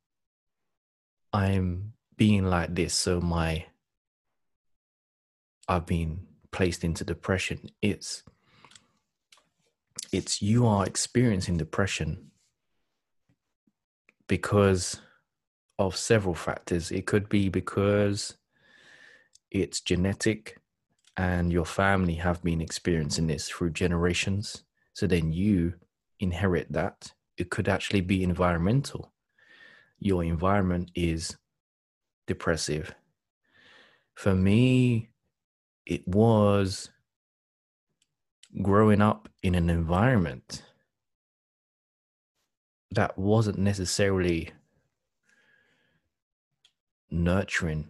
I'm 1.33 1.93
being 2.17 2.45
like 2.45 2.75
this, 2.75 2.95
so 2.95 3.21
my 3.21 3.67
I've 5.69 5.87
been 5.87 6.27
placed 6.51 6.85
into 6.85 7.05
depression. 7.05 7.71
It's 7.81 8.23
it's 10.13 10.43
you 10.43 10.67
are 10.67 10.85
experiencing 10.85 11.57
depression 11.57 12.31
because 14.27 15.01
of 15.79 15.97
several 15.97 16.35
factors. 16.35 16.91
It 16.91 17.07
could 17.07 17.29
be 17.29 17.49
because 17.49 18.37
it's 19.51 19.81
genetic 19.81 20.59
and 21.17 21.53
your 21.53 21.65
family 21.65 22.15
have 22.15 22.43
been 22.43 22.61
experiencing 22.61 23.27
this 23.27 23.49
through 23.49 23.71
generations. 23.71 24.65
So 24.93 25.07
then 25.07 25.33
you 25.33 25.75
inherit 26.19 26.73
that. 26.73 27.13
It 27.37 27.51
could 27.51 27.69
actually 27.69 28.01
be 28.03 28.23
environmental. 28.23 29.13
Your 30.01 30.25
environment 30.25 30.91
is 30.95 31.37
depressive. 32.27 32.95
For 34.15 34.35
me, 34.35 35.11
it 35.87 36.07
was 36.09 36.91
growing 38.63 39.01
up 39.01 39.29
in 39.43 39.55
an 39.55 39.71
environment 39.71 40.63
that 42.91 43.17
wasn't 43.19 43.59
necessarily 43.59 44.51
nurturing. 47.11 47.89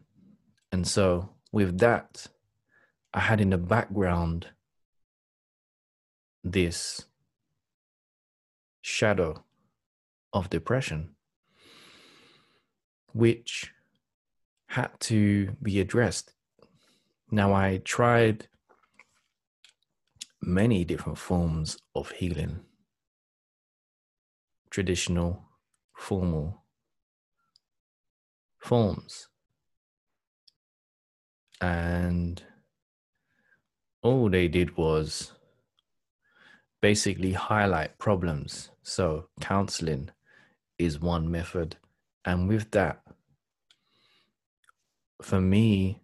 And 0.72 0.86
so, 0.86 1.30
with 1.52 1.78
that, 1.78 2.26
I 3.14 3.20
had 3.20 3.40
in 3.40 3.50
the 3.50 3.58
background 3.58 4.48
this 6.44 7.06
shadow 8.82 9.44
of 10.32 10.50
depression, 10.50 11.16
which 13.12 13.72
had 14.66 14.90
to 15.00 15.56
be 15.62 15.80
addressed. 15.80 16.32
Now, 17.30 17.52
I 17.52 17.80
tried 17.84 18.48
many 20.40 20.84
different 20.84 21.18
forms 21.18 21.78
of 21.94 22.10
healing 22.12 22.60
traditional, 24.70 25.42
formal 25.94 26.64
forms. 28.58 29.28
And 31.60 32.42
all 34.02 34.30
they 34.30 34.48
did 34.48 34.76
was 34.76 35.32
basically 36.80 37.32
highlight 37.32 37.98
problems. 37.98 38.70
So, 38.82 39.28
counseling 39.40 40.10
is 40.78 41.00
one 41.00 41.30
method. 41.30 41.76
And 42.24 42.48
with 42.48 42.70
that, 42.72 43.02
for 45.22 45.40
me, 45.40 46.00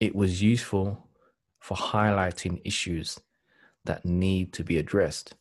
it 0.00 0.14
was 0.14 0.42
useful 0.42 1.08
for 1.58 1.76
highlighting 1.76 2.60
issues 2.64 3.18
that 3.84 4.04
need 4.04 4.52
to 4.54 4.64
be 4.64 4.78
addressed, 4.78 5.34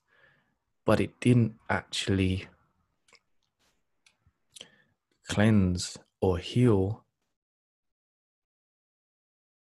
but 0.85 0.99
it 0.99 1.19
didn't 1.19 1.55
actually 1.69 2.47
cleanse 5.27 5.97
or 6.21 6.37
heal 6.37 7.03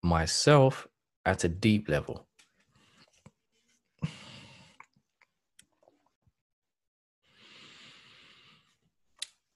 myself 0.04 0.88
at 1.26 1.44
a 1.44 1.50
deep 1.50 1.90
level. 1.90 2.25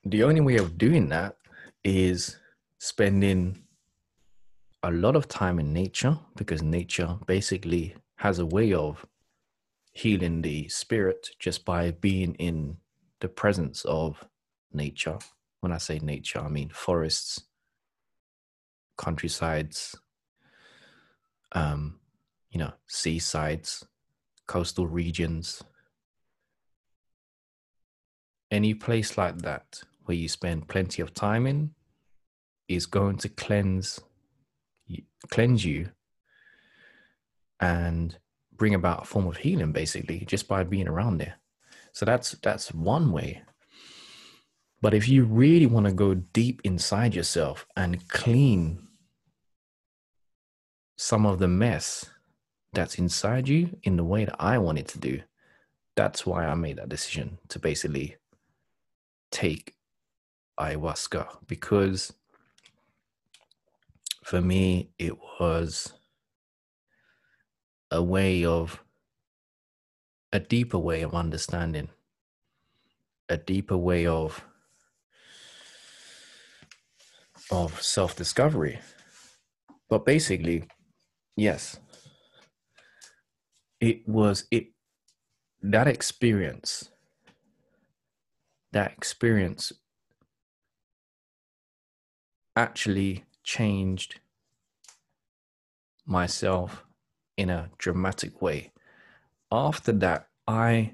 The 0.06 0.24
only 0.24 0.42
way 0.42 0.58
of 0.58 0.78
doing 0.78 1.10
that 1.10 1.38
is 1.84 2.38
spending 2.78 3.64
a 4.82 4.92
lot 4.92 5.16
of 5.16 5.28
time 5.28 5.60
in 5.60 5.74
nature 5.74 6.18
because 6.38 6.62
nature 6.62 7.18
basically 7.26 7.96
has 8.16 8.40
a 8.40 8.46
way 8.46 8.74
of 8.74 9.06
healing 9.92 10.42
the 10.42 10.68
spirit 10.70 11.30
just 11.40 11.66
by 11.66 11.92
being 11.92 12.34
in 12.36 12.78
the 13.20 13.28
presence 13.28 13.84
of 13.86 14.24
nature. 14.72 15.18
When 15.60 15.74
I 15.74 15.78
say 15.78 16.00
nature, 16.00 16.40
I 16.40 16.48
mean 16.48 16.70
forests, 16.70 17.44
countrysides, 18.98 19.96
um, 21.52 22.00
you 22.52 22.60
know, 22.60 22.72
seasides, 22.88 23.86
coastal 24.48 24.88
regions, 24.88 25.62
any 28.52 28.74
place 28.74 29.18
like 29.18 29.38
that 29.40 29.82
where 30.06 30.18
you 30.18 30.28
spend 30.28 30.68
plenty 30.68 31.02
of 31.02 31.14
time 31.14 31.46
in 31.46 31.72
is 32.68 32.86
going 32.86 33.18
to 33.18 33.30
cleanse 33.30 34.00
cleanse 35.30 35.66
you 35.66 35.90
and 37.60 38.18
bring 38.54 38.74
about 38.74 39.04
a 39.04 39.06
form 39.06 39.28
of 39.28 39.38
healing 39.38 39.72
basically 39.72 40.20
just 40.26 40.48
by 40.48 40.64
being 40.64 40.88
around 40.88 41.18
there. 41.18 41.36
So 41.92 42.06
that's 42.06 42.32
that's 42.44 42.74
one 42.74 43.12
way. 43.12 43.42
But 44.82 44.94
if 44.94 45.10
you 45.10 45.26
really 45.26 45.66
want 45.66 45.88
to 45.88 45.92
go 45.92 46.14
deep 46.14 46.62
inside 46.64 47.14
yourself 47.14 47.66
and 47.76 48.08
clean 48.08 48.88
some 50.98 51.26
of 51.26 51.40
the 51.40 51.48
mess 51.48 52.06
that's 52.72 52.98
inside 52.98 53.50
you 53.50 53.78
in 53.84 53.98
the 53.98 54.04
way 54.04 54.26
that 54.26 54.36
I 54.40 54.58
wanted 54.58 54.88
to 54.90 55.00
do, 55.00 55.22
that's 55.96 56.26
why 56.26 56.46
I 56.46 56.56
made 56.56 56.78
that 56.78 56.88
decision 56.88 57.40
to 57.50 57.60
basically 57.60 58.16
take 59.32 59.76
ayahuasca 60.60 61.28
because 61.48 62.14
for 64.24 64.42
me 64.42 64.92
it 65.00 65.14
was 65.40 65.94
a 67.92 68.04
way 68.04 68.46
of 68.46 68.84
a 70.34 70.40
deeper 70.40 70.78
way 70.78 71.02
of 71.02 71.16
understanding 71.16 71.90
a 73.30 73.38
deeper 73.38 73.78
way 73.78 74.06
of 74.06 74.44
of 77.52 77.82
self-discovery. 77.82 78.80
But 79.90 80.06
basically 80.06 80.66
yes 81.36 81.80
it 83.80 84.08
was 84.08 84.46
it 84.52 84.68
that 85.62 85.88
experience 85.88 86.90
that 88.72 88.92
experience 88.92 89.72
actually 92.56 93.26
changed 93.44 94.20
myself 96.06 96.84
in 97.38 97.50
a 97.50 97.70
dramatic 97.78 98.42
way. 98.42 98.72
After 99.52 99.92
that, 99.94 100.28
I 100.48 100.94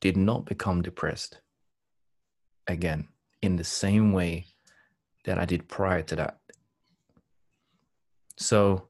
did 0.00 0.16
not 0.16 0.44
become 0.44 0.82
depressed 0.82 1.40
again 2.66 3.08
in 3.42 3.56
the 3.56 3.64
same 3.64 4.12
way 4.12 4.46
that 5.24 5.38
I 5.38 5.44
did 5.44 5.68
prior 5.68 6.02
to 6.02 6.16
that. 6.16 6.38
So 8.36 8.88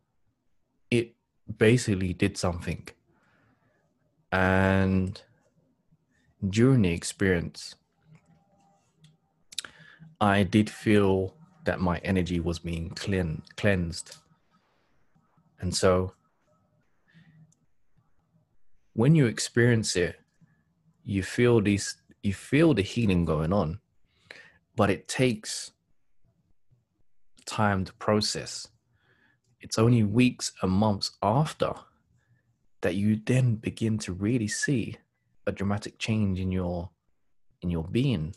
it 0.90 1.14
basically 1.58 2.12
did 2.12 2.36
something. 2.36 2.86
And 4.32 5.20
during 6.48 6.82
the 6.82 6.92
experience, 6.92 7.74
I 10.20 10.42
did 10.42 10.70
feel 10.70 11.34
that 11.64 11.80
my 11.80 11.98
energy 11.98 12.40
was 12.40 12.58
being 12.58 12.90
clean, 12.90 13.42
cleansed. 13.56 14.16
And 15.60 15.74
so 15.74 16.12
when 18.92 19.14
you 19.14 19.26
experience 19.26 19.96
it, 19.96 20.20
you 21.04 21.22
feel 21.22 21.60
these 21.60 21.96
you 22.22 22.34
feel 22.34 22.74
the 22.74 22.82
healing 22.82 23.24
going 23.24 23.52
on, 23.52 23.78
but 24.74 24.90
it 24.90 25.06
takes 25.06 25.70
time 27.44 27.84
to 27.84 27.92
process. 27.94 28.66
It's 29.60 29.78
only 29.78 30.02
weeks 30.02 30.52
and 30.62 30.72
months 30.72 31.12
after 31.22 31.72
that 32.80 32.94
you 32.96 33.20
then 33.24 33.54
begin 33.54 33.98
to 33.98 34.12
really 34.12 34.48
see 34.48 34.96
a 35.46 35.52
dramatic 35.52 35.98
change 35.98 36.40
in 36.40 36.50
your 36.50 36.90
in 37.62 37.70
your 37.70 37.84
being. 37.84 38.34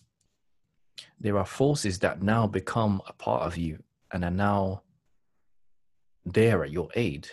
There 1.19 1.37
are 1.37 1.45
forces 1.45 1.99
that 1.99 2.21
now 2.21 2.47
become 2.47 3.01
a 3.07 3.13
part 3.13 3.43
of 3.43 3.57
you 3.57 3.83
and 4.11 4.23
are 4.23 4.31
now 4.31 4.83
there 6.25 6.63
at 6.63 6.71
your 6.71 6.89
aid. 6.95 7.29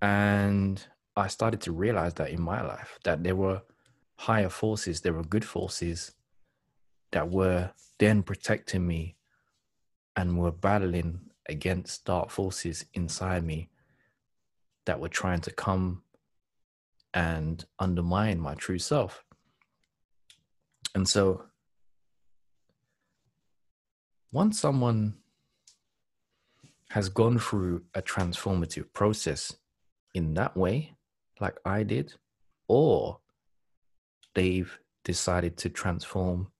And 0.00 0.84
i 1.18 1.26
started 1.26 1.60
to 1.60 1.72
realize 1.72 2.14
that 2.14 2.30
in 2.30 2.40
my 2.40 2.62
life 2.62 2.96
that 3.02 3.24
there 3.24 3.34
were 3.34 3.60
higher 4.18 4.48
forces 4.48 5.00
there 5.00 5.12
were 5.12 5.24
good 5.24 5.44
forces 5.44 6.12
that 7.10 7.28
were 7.28 7.70
then 7.98 8.22
protecting 8.22 8.86
me 8.86 9.16
and 10.14 10.38
were 10.38 10.52
battling 10.52 11.20
against 11.48 12.04
dark 12.04 12.30
forces 12.30 12.84
inside 12.94 13.42
me 13.42 13.68
that 14.86 15.00
were 15.00 15.08
trying 15.08 15.40
to 15.40 15.50
come 15.50 16.02
and 17.14 17.64
undermine 17.78 18.40
my 18.40 18.54
true 18.54 18.78
self. 18.78 19.24
And 20.94 21.08
so, 21.08 21.44
once 24.32 24.60
someone 24.60 25.14
has 26.90 27.08
gone 27.08 27.38
through 27.38 27.82
a 27.94 28.02
transformative 28.02 28.92
process 28.92 29.56
in 30.14 30.34
that 30.34 30.56
way, 30.56 30.94
like 31.40 31.56
I 31.64 31.82
did, 31.82 32.14
or 32.66 33.20
they've 34.34 34.78
decided 35.04 35.56
to 35.58 35.68
transform 35.68 36.50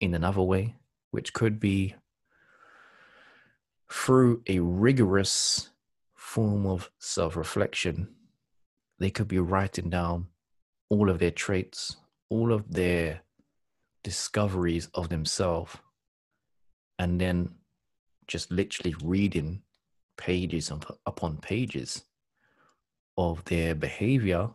in 0.00 0.14
another 0.14 0.42
way, 0.42 0.76
which 1.10 1.32
could 1.32 1.60
be 1.60 1.94
through 3.90 4.42
a 4.46 4.60
rigorous 4.60 5.70
form 6.14 6.66
of 6.66 6.90
self 6.98 7.36
reflection 7.36 8.08
they 9.00 9.10
could 9.10 9.26
be 9.26 9.38
writing 9.38 9.90
down 9.90 10.26
all 10.90 11.08
of 11.10 11.18
their 11.18 11.30
traits, 11.30 11.96
all 12.28 12.52
of 12.52 12.70
their 12.72 13.22
discoveries 14.04 14.88
of 14.94 15.08
themselves, 15.08 15.76
and 16.98 17.20
then 17.20 17.54
just 18.26 18.52
literally 18.52 18.94
reading 19.02 19.62
pages 20.16 20.70
upon 21.06 21.38
pages 21.38 22.04
of 23.16 23.42
their 23.46 23.74
behavior 23.74 24.50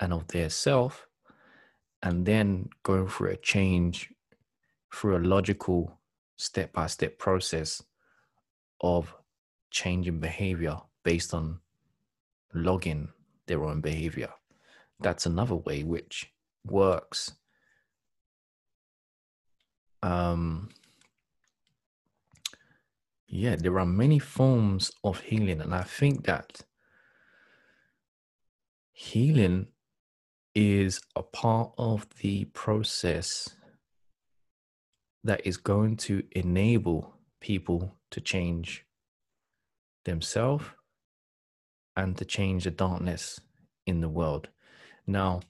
and 0.00 0.12
of 0.12 0.26
their 0.28 0.48
self, 0.48 1.06
and 2.02 2.24
then 2.24 2.68
going 2.82 3.06
through 3.06 3.30
a 3.30 3.36
change 3.36 4.10
through 4.92 5.16
a 5.16 5.26
logical 5.26 6.00
step 6.36 6.72
by 6.72 6.86
step 6.86 7.18
process 7.18 7.82
of 8.80 9.14
changing 9.70 10.20
behavior 10.20 10.76
based 11.04 11.34
on 11.34 11.58
logging 12.54 13.08
their 13.46 13.64
own 13.64 13.80
behavior. 13.80 14.30
That's 15.00 15.26
another 15.26 15.56
way 15.56 15.82
which 15.82 16.32
works. 16.66 17.32
Um, 20.02 20.70
yeah, 23.26 23.56
there 23.56 23.78
are 23.78 23.86
many 23.86 24.18
forms 24.18 24.92
of 25.02 25.20
healing, 25.20 25.60
and 25.60 25.74
I 25.74 25.82
think 25.82 26.26
that 26.26 26.60
healing 28.92 29.68
is 30.54 31.00
a 31.16 31.22
part 31.22 31.72
of 31.78 32.06
the 32.20 32.44
process 32.46 33.56
that 35.24 35.44
is 35.46 35.56
going 35.56 35.96
to 35.96 36.22
enable 36.32 37.14
people 37.40 37.96
to 38.10 38.20
change 38.20 38.84
themselves 40.04 40.64
and 41.96 42.16
to 42.18 42.24
change 42.24 42.64
the 42.64 42.70
darkness 42.70 43.40
in 43.86 44.00
the 44.00 44.08
world. 44.08 44.48
Now, 45.06 45.40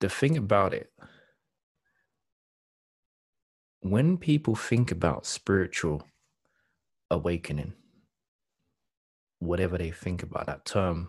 the 0.00 0.08
thing 0.08 0.36
about 0.36 0.74
it, 0.74 0.92
when 3.80 4.16
people 4.16 4.56
think 4.56 4.90
about 4.90 5.26
spiritual 5.26 6.06
awakening, 7.10 7.74
whatever 9.38 9.78
they 9.78 9.90
think 9.90 10.22
about 10.22 10.46
that 10.46 10.64
term 10.64 11.08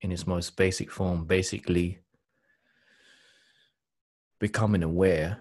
in 0.00 0.12
its 0.12 0.26
most 0.26 0.56
basic 0.56 0.90
form, 0.90 1.24
basically 1.24 1.98
becoming 4.38 4.82
aware 4.82 5.38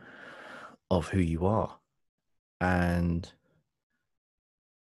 of 0.90 1.10
who 1.10 1.20
you 1.20 1.46
are 1.46 1.78
and 2.62 3.32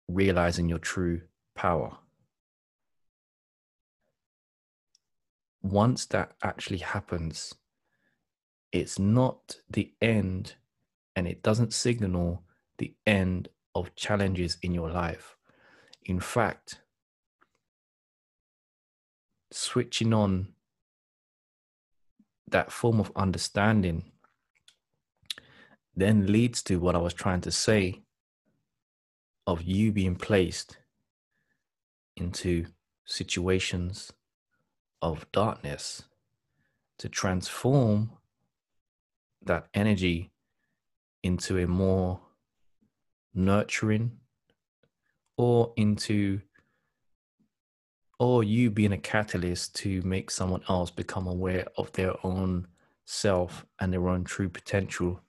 realizing 0.08 0.68
your 0.68 0.78
true 0.78 1.22
power. 1.54 1.98
once 5.62 6.06
that 6.06 6.32
actually 6.42 6.78
happens, 6.78 7.54
it's 8.72 8.98
not 8.98 9.56
the 9.70 9.92
end 10.00 10.54
and 11.14 11.26
it 11.26 11.42
doesn't 11.42 11.72
signal 11.72 12.42
the 12.78 12.94
end 13.06 13.48
of 13.74 13.94
challenges 13.94 14.58
in 14.62 14.74
your 14.74 14.90
life. 14.90 15.36
In 16.04 16.20
fact, 16.20 16.80
switching 19.50 20.12
on 20.12 20.48
that 22.48 22.72
form 22.72 22.98
of 22.98 23.12
understanding 23.14 24.04
then 25.94 26.26
leads 26.26 26.62
to 26.62 26.80
what 26.80 26.94
I 26.94 26.98
was 26.98 27.14
trying 27.14 27.42
to 27.42 27.50
say 27.50 28.02
of 29.46 29.62
you 29.62 29.92
being 29.92 30.16
placed 30.16 30.78
into 32.16 32.66
situations 33.04 34.12
of 35.00 35.30
darkness 35.32 36.04
to 36.98 37.08
transform 37.08 38.10
that 39.44 39.66
energy 39.74 40.30
into 41.22 41.58
a 41.58 41.66
more 41.66 42.20
nurturing 43.34 44.12
or 45.36 45.72
into 45.76 46.40
or 48.18 48.44
you 48.44 48.70
being 48.70 48.92
a 48.92 48.98
catalyst 48.98 49.74
to 49.74 50.00
make 50.02 50.30
someone 50.30 50.62
else 50.68 50.90
become 50.90 51.26
aware 51.26 51.66
of 51.76 51.90
their 51.92 52.14
own 52.24 52.68
self 53.04 53.66
and 53.80 53.92
their 53.92 54.08
own 54.08 54.22
true 54.22 54.48
potential 54.48 55.20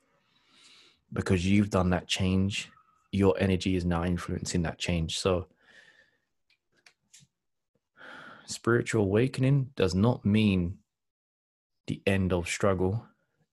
because 1.12 1.46
you've 1.46 1.72
done 1.72 1.90
that 1.90 2.08
change 2.08 2.70
your 3.14 3.36
energy 3.40 3.76
is 3.76 3.86
now 3.86 4.04
influencing 4.04 4.64
that 4.64 4.80
change. 4.80 5.20
So 5.20 5.46
spiritual 8.48 9.04
awakening 9.04 9.70
does 9.76 9.94
not 9.94 10.26
mean 10.26 10.80
the 11.86 12.02
end 12.08 12.34
of 12.34 12.48
struggle. 12.48 13.06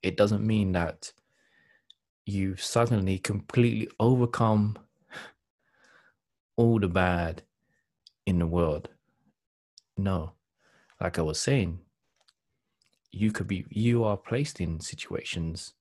It 0.02 0.16
doesn't 0.16 0.46
mean 0.46 0.72
that 0.72 1.12
you've 2.24 2.62
suddenly 2.62 3.18
completely 3.18 3.88
overcome 4.00 4.78
all 6.56 6.78
the 6.78 6.88
bad 6.88 7.42
in 8.24 8.38
the 8.38 8.46
world. 8.46 8.88
No, 9.98 10.32
like 11.02 11.18
I 11.18 11.22
was 11.22 11.38
saying, 11.38 11.80
you 13.12 13.30
could 13.30 13.46
be, 13.46 13.66
you 13.68 14.04
are 14.04 14.16
placed 14.16 14.58
in 14.58 14.80
situations 14.80 15.74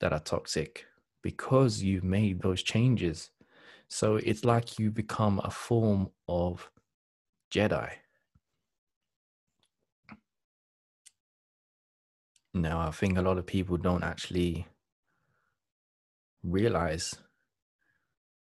that 0.00 0.12
are 0.12 0.20
toxic 0.20 0.86
because 1.22 1.82
you've 1.82 2.04
made 2.04 2.42
those 2.42 2.62
changes. 2.62 3.30
So 3.88 4.16
it's 4.16 4.44
like 4.44 4.78
you 4.78 4.90
become 4.90 5.40
a 5.44 5.50
form 5.50 6.10
of 6.28 6.70
Jedi. 7.52 7.90
Now, 12.54 12.80
I 12.80 12.90
think 12.90 13.16
a 13.16 13.22
lot 13.22 13.38
of 13.38 13.46
people 13.46 13.76
don't 13.76 14.04
actually 14.04 14.66
realize 16.42 17.14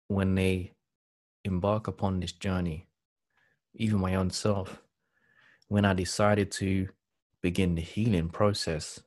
when 0.08 0.36
they 0.36 0.74
embark 1.46 1.88
upon 1.88 2.20
this 2.20 2.34
journey, 2.34 2.88
even 3.74 4.00
my 4.00 4.16
own 4.16 4.30
self, 4.30 4.82
when 5.68 5.86
I 5.86 5.94
decided 5.94 6.52
to 6.54 6.90
begin 7.42 7.76
the 7.76 7.82
healing 7.82 8.30
process, 8.30 9.02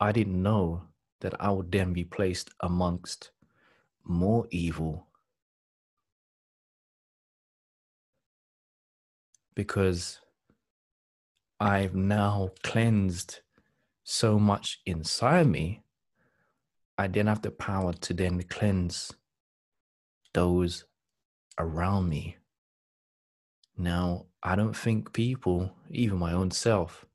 I 0.00 0.12
didn't 0.12 0.42
know 0.42 0.82
that 1.20 1.34
I 1.40 1.50
would 1.50 1.70
then 1.70 1.92
be 1.92 2.04
placed 2.04 2.50
amongst 2.60 3.30
more 4.04 4.46
evil 4.50 5.06
because 9.54 10.20
I've 11.58 11.94
now 11.94 12.50
cleansed 12.62 13.40
so 14.04 14.38
much 14.38 14.80
inside 14.86 15.46
me 15.46 15.82
I 17.00 17.06
then 17.06 17.28
have 17.28 17.40
the 17.40 17.50
power 17.50 17.94
to 17.94 18.12
then 18.12 18.42
cleanse 18.42 19.10
those 20.34 20.84
around 21.58 22.10
me. 22.10 22.36
Now, 23.78 24.26
I 24.42 24.54
don't 24.54 24.76
think 24.76 25.14
people, 25.14 25.72
even 25.90 26.18
my 26.18 26.34
own 26.34 26.50
self, 26.50 27.06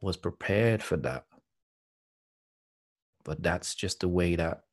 was 0.00 0.16
prepared 0.16 0.80
for 0.80 0.96
that. 0.98 1.26
But 3.24 3.42
that's 3.42 3.74
just 3.74 4.00
the 4.00 4.08
way 4.08 4.36
that 4.36 4.64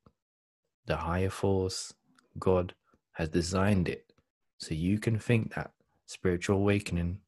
the 0.86 0.96
higher 0.96 1.30
force, 1.30 1.94
God, 2.38 2.74
has 3.12 3.28
designed 3.28 3.88
it. 3.88 4.12
So 4.58 4.74
you 4.74 4.98
can 4.98 5.18
think 5.18 5.54
that 5.54 5.72
spiritual 6.06 6.58
awakening 6.58 7.18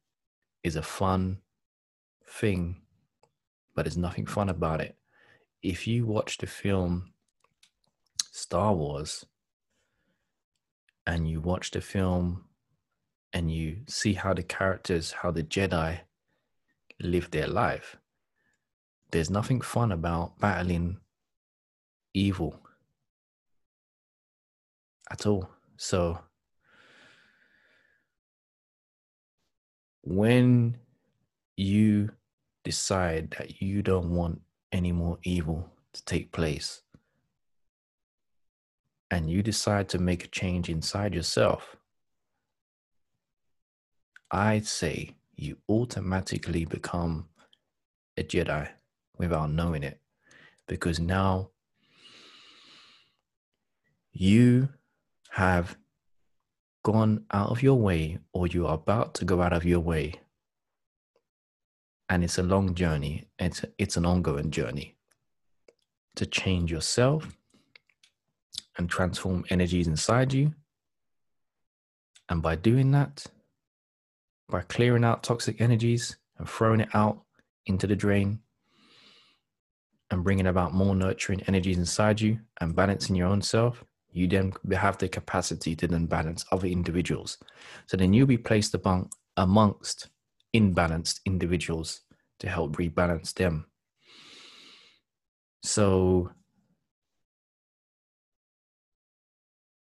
is 0.63 0.75
a 0.75 0.81
fun 0.81 1.39
thing, 2.27 2.81
but 3.75 3.85
there's 3.85 3.97
nothing 3.97 4.25
fun 4.25 4.49
about 4.49 4.81
it 4.81 4.95
if 5.65 5.87
you 5.87 6.05
watch 6.05 6.37
the 6.37 6.45
film 6.45 7.11
Star 8.31 8.71
Wars 8.71 9.25
and 11.07 11.27
you 11.27 11.41
watch 11.41 11.71
the 11.71 11.81
film 11.81 12.45
and 13.33 13.51
you 13.51 13.77
see 13.87 14.13
how 14.13 14.35
the 14.35 14.43
characters, 14.43 15.11
how 15.11 15.31
the 15.31 15.41
Jedi 15.41 16.01
live 17.01 17.31
their 17.31 17.47
life, 17.47 17.97
there's 19.09 19.31
nothing 19.31 19.59
fun 19.59 19.91
about 19.91 20.37
battling 20.39 20.97
evil 22.15 22.59
at 25.11 25.25
all. 25.25 25.49
So 25.77 26.19
when 30.01 30.77
you 31.57 32.11
decide 32.63 33.35
that 33.37 33.61
you 33.61 33.81
don't 33.81 34.15
want 34.15 34.41
any 34.71 34.91
more 34.91 35.19
evil 35.23 35.69
to 35.93 36.03
take 36.05 36.31
place, 36.31 36.81
and 39.11 39.29
you 39.29 39.43
decide 39.43 39.87
to 39.89 39.99
make 39.99 40.25
a 40.25 40.27
change 40.27 40.67
inside 40.67 41.13
yourself, 41.13 41.75
I'd 44.31 44.65
say 44.65 45.11
you 45.35 45.57
automatically 45.69 46.65
become 46.65 47.29
a 48.17 48.23
Jedi 48.23 48.67
without 49.17 49.51
knowing 49.51 49.83
it. 49.83 49.99
Because 50.67 50.99
now 50.99 51.51
you 54.15 54.69
have 55.31 55.77
gone 56.83 57.25
out 57.31 57.49
of 57.49 57.61
your 57.61 57.75
way, 57.75 58.19
or 58.33 58.47
you 58.47 58.65
are 58.65 58.75
about 58.75 59.13
to 59.15 59.25
go 59.25 59.41
out 59.41 59.53
of 59.53 59.65
your 59.65 59.81
way. 59.81 60.21
And 62.07 62.23
it's 62.23 62.37
a 62.37 62.43
long 62.43 62.75
journey. 62.75 63.27
It's 63.37 63.65
it's 63.77 63.97
an 63.97 64.05
ongoing 64.05 64.51
journey 64.51 64.95
to 66.15 66.25
change 66.25 66.71
yourself 66.71 67.27
and 68.77 68.89
transform 68.89 69.43
energies 69.49 69.87
inside 69.87 70.33
you. 70.33 70.53
And 72.29 72.41
by 72.41 72.55
doing 72.55 72.91
that 72.91 73.25
by 74.49 74.61
clearing 74.61 75.03
out 75.03 75.23
toxic 75.23 75.59
energies 75.59 76.17
and 76.37 76.47
throwing 76.47 76.81
it 76.81 76.89
out 76.93 77.21
into 77.65 77.87
the 77.87 77.95
drain 77.95 78.39
and 80.11 80.23
bringing 80.23 80.47
about 80.47 80.73
more 80.73 80.95
nurturing 80.95 81.41
energies 81.47 81.77
inside 81.77 82.21
you 82.21 82.39
and 82.61 82.75
balancing 82.75 83.15
your 83.15 83.27
own 83.27 83.41
self 83.41 83.83
you 84.15 84.27
then 84.27 84.53
have 84.71 84.97
the 84.97 85.07
capacity 85.07 85.75
to 85.75 85.87
then 85.87 86.05
balance 86.05 86.45
other 86.51 86.67
individuals 86.67 87.37
so 87.85 87.97
then 87.97 88.13
you'll 88.13 88.25
be 88.25 88.37
placed 88.37 88.73
among 88.73 89.09
amongst 89.37 90.07
imbalanced 90.55 91.19
individuals 91.25 92.01
to 92.39 92.49
help 92.49 92.77
rebalance 92.77 93.33
them. 93.33 93.65
So 95.63 96.31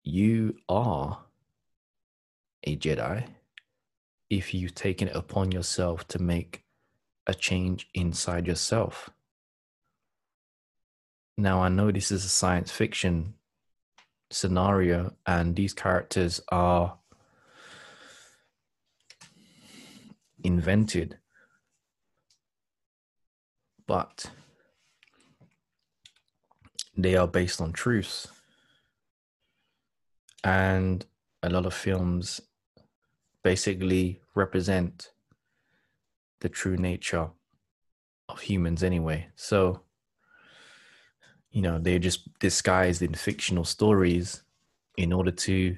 you 0.04 0.58
are 0.68 1.24
a 2.64 2.76
Jedi 2.76 3.26
if 4.30 4.54
you've 4.54 4.76
taken 4.76 5.08
it 5.08 5.16
upon 5.16 5.52
yourself 5.52 6.08
to 6.10 6.20
make 6.20 6.64
a 7.28 7.34
change 7.34 7.90
inside 7.94 8.48
yourself. 8.48 9.10
Now, 11.38 11.62
I 11.62 11.70
know 11.70 11.92
this 11.92 12.12
is 12.12 12.26
a 12.26 12.30
science 12.30 12.72
fiction 12.72 13.36
scenario, 14.32 15.14
and 15.26 15.56
these 15.56 15.74
characters 15.74 16.42
are 16.52 16.98
invented. 20.44 21.18
But 23.86 24.32
they 26.96 27.16
are 27.16 27.28
based 27.28 27.62
on 27.62 27.74
truths. 27.74 28.28
And 30.44 31.06
a 31.44 31.50
lot 31.50 31.66
of 31.66 31.74
films 31.74 32.42
basically 33.44 34.22
represent 34.34 35.12
the 36.40 36.50
true 36.50 36.78
nature 36.78 37.30
of 38.30 38.42
humans 38.42 38.84
anyway. 38.84 39.28
So 39.36 39.82
you 41.52 41.62
know 41.62 41.80
they're 41.80 42.00
just 42.00 42.38
disguised 42.40 43.02
in 43.02 43.14
fictional 43.14 43.66
stories 43.66 44.44
in 44.98 45.14
order 45.14 45.32
to 45.32 45.78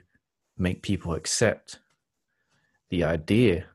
make 0.57 0.81
people 0.81 1.13
accept 1.13 1.79
the 2.89 3.03
idea 3.03 3.65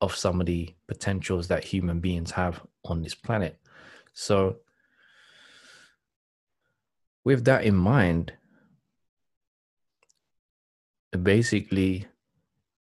of 0.00 0.14
some 0.16 0.40
of 0.40 0.46
the 0.46 0.74
potentials 0.86 1.48
that 1.48 1.64
human 1.64 2.00
beings 2.00 2.32
have 2.32 2.60
on 2.84 3.02
this 3.02 3.14
planet. 3.14 3.58
So, 4.12 4.58
with 7.24 7.44
that 7.44 7.64
in 7.64 7.76
mind, 7.76 8.32
basically, 11.22 12.06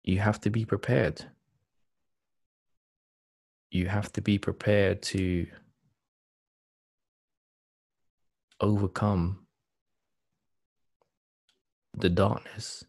you 0.04 0.20
have 0.20 0.40
to 0.42 0.50
be 0.50 0.66
prepared. 0.66 1.26
You 3.70 3.88
have 3.88 4.12
to 4.14 4.22
be 4.22 4.38
prepared 4.38 5.02
to 5.04 5.48
overcome 8.62 9.40
the 11.98 12.10
darkness, 12.10 12.86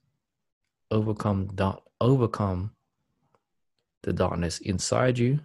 overcome 0.91 1.49
dark, 1.55 1.83
overcome 2.01 2.73
the 4.03 4.13
darkness 4.13 4.59
inside 4.59 5.19
you. 5.19 5.41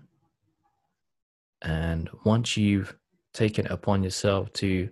And 1.61 2.09
once 2.23 2.57
you've 2.57 2.95
taken 3.33 3.65
it 3.65 3.71
upon 3.71 4.03
yourself 4.03 4.53
to 4.53 4.89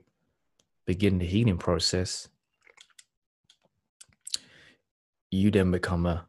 begin 0.86 1.20
the 1.20 1.26
healing 1.26 1.58
process, 1.58 2.30
you 5.32 5.52
then 5.52 5.72
become 5.72 6.06
a 6.06 6.26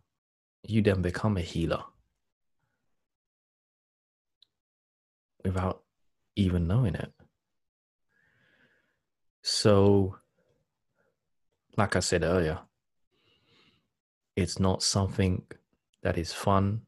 you 0.69 0.83
then 0.83 1.01
become 1.01 1.37
a 1.37 1.40
healer 1.40 1.85
without 5.45 5.83
even 6.35 6.66
knowing 6.66 6.97
it. 6.97 7.12
So, 9.48 10.16
like 11.76 11.94
I 11.94 12.00
said 12.00 12.24
earlier, 12.24 12.59
it's 14.35 14.59
not 14.59 14.82
something 14.82 15.44
that 16.02 16.18
is 16.18 16.32
fun 16.32 16.80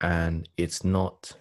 and 0.00 0.48
it's 0.56 0.82
not 0.82 1.36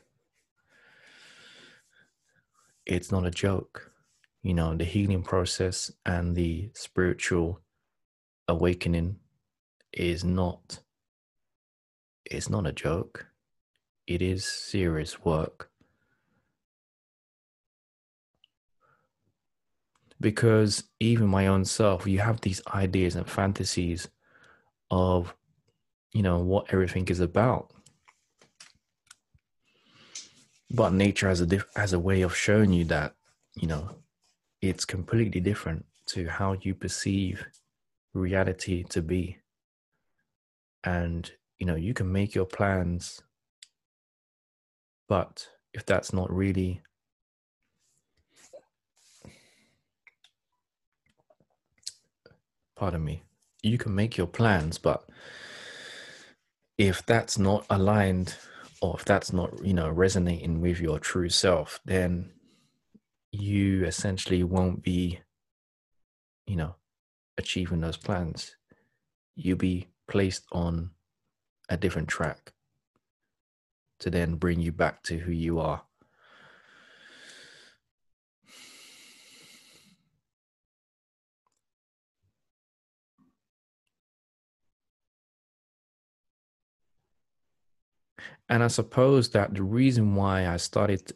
it's 2.86 3.10
not 3.10 3.26
a 3.26 3.32
joke. 3.32 3.94
You 4.42 4.54
know 4.54 4.76
the 4.76 4.84
healing 4.84 5.24
process 5.24 5.90
and 6.06 6.36
the 6.36 6.72
spiritual 6.76 7.62
awakening 8.50 9.20
is 9.94 10.26
not 10.26 10.80
it's 12.26 12.50
not 12.50 12.68
a 12.68 12.74
joke. 12.74 13.28
It 14.08 14.22
is 14.22 14.44
serious 14.44 15.24
work 15.24 15.72
because 20.24 20.86
even 21.02 21.28
my 21.28 21.48
own 21.48 21.66
self 21.66 22.08
you 22.08 22.20
have 22.20 22.40
these 22.42 22.62
ideas 22.74 23.16
and 23.16 23.30
fantasies 23.30 24.08
of 24.90 25.36
you 26.14 26.24
know 26.24 26.40
what 26.40 26.74
everything 26.74 27.08
is 27.10 27.20
about. 27.20 27.72
But 30.72 30.94
nature 30.94 31.28
has 31.28 31.42
a 31.42 31.46
diff- 31.46 31.76
has 31.76 31.94
a 31.94 32.00
way 32.00 32.22
of 32.22 32.36
showing 32.36 32.72
you 32.72 32.86
that 32.86 33.16
you 33.54 33.68
know 33.68 33.98
it's 34.62 34.86
completely 34.86 35.42
different 35.42 35.86
to 36.08 36.28
how 36.28 36.54
you 36.62 36.74
perceive 36.74 37.46
reality 38.14 38.84
to 38.90 39.02
be. 39.02 39.38
And 40.86 41.30
you 41.60 41.68
know 41.68 41.76
you 41.76 41.94
can 41.94 42.12
make 42.12 42.34
your 42.34 42.46
plans 42.46 43.22
but 45.08 45.48
if 45.74 45.86
that's 45.86 46.14
not 46.14 46.32
really 46.32 46.82
pardon 52.76 53.04
me. 53.04 53.24
You 53.62 53.78
can 53.78 53.96
make 53.96 54.18
your 54.18 54.28
plans 54.28 54.78
but 54.78 55.08
if 56.78 57.06
that's 57.06 57.38
not 57.38 57.66
aligned 57.70 58.36
or 58.82 58.96
if 58.98 59.06
that's 59.06 59.32
not 59.32 59.64
you 59.64 59.74
know 59.74 59.90
resonating 59.90 60.60
with 60.60 60.80
your 60.80 61.00
true 61.00 61.30
self 61.30 61.80
then 61.86 62.32
you 63.32 63.86
essentially 63.86 64.44
won't 64.44 64.84
be 64.84 65.20
you 66.46 66.56
know 66.56 66.76
achieving 67.38 67.82
those 67.82 67.98
plans. 67.98 68.56
You'll 69.36 69.58
be 69.58 69.88
placed 70.08 70.44
on 70.52 70.92
a 71.70 71.78
different 71.78 72.08
track 72.08 72.54
to 74.00 74.10
then 74.10 74.36
bring 74.36 74.60
you 74.60 74.72
back 74.72 75.02
to 75.04 75.18
who 75.18 75.32
you 75.32 75.60
are 75.60 75.84
And 88.54 88.62
I 88.64 88.68
suppose 88.68 89.30
that 89.30 89.56
the 89.56 89.64
reason 89.64 90.14
why 90.14 90.48
I 90.48 90.58
started 90.58 91.12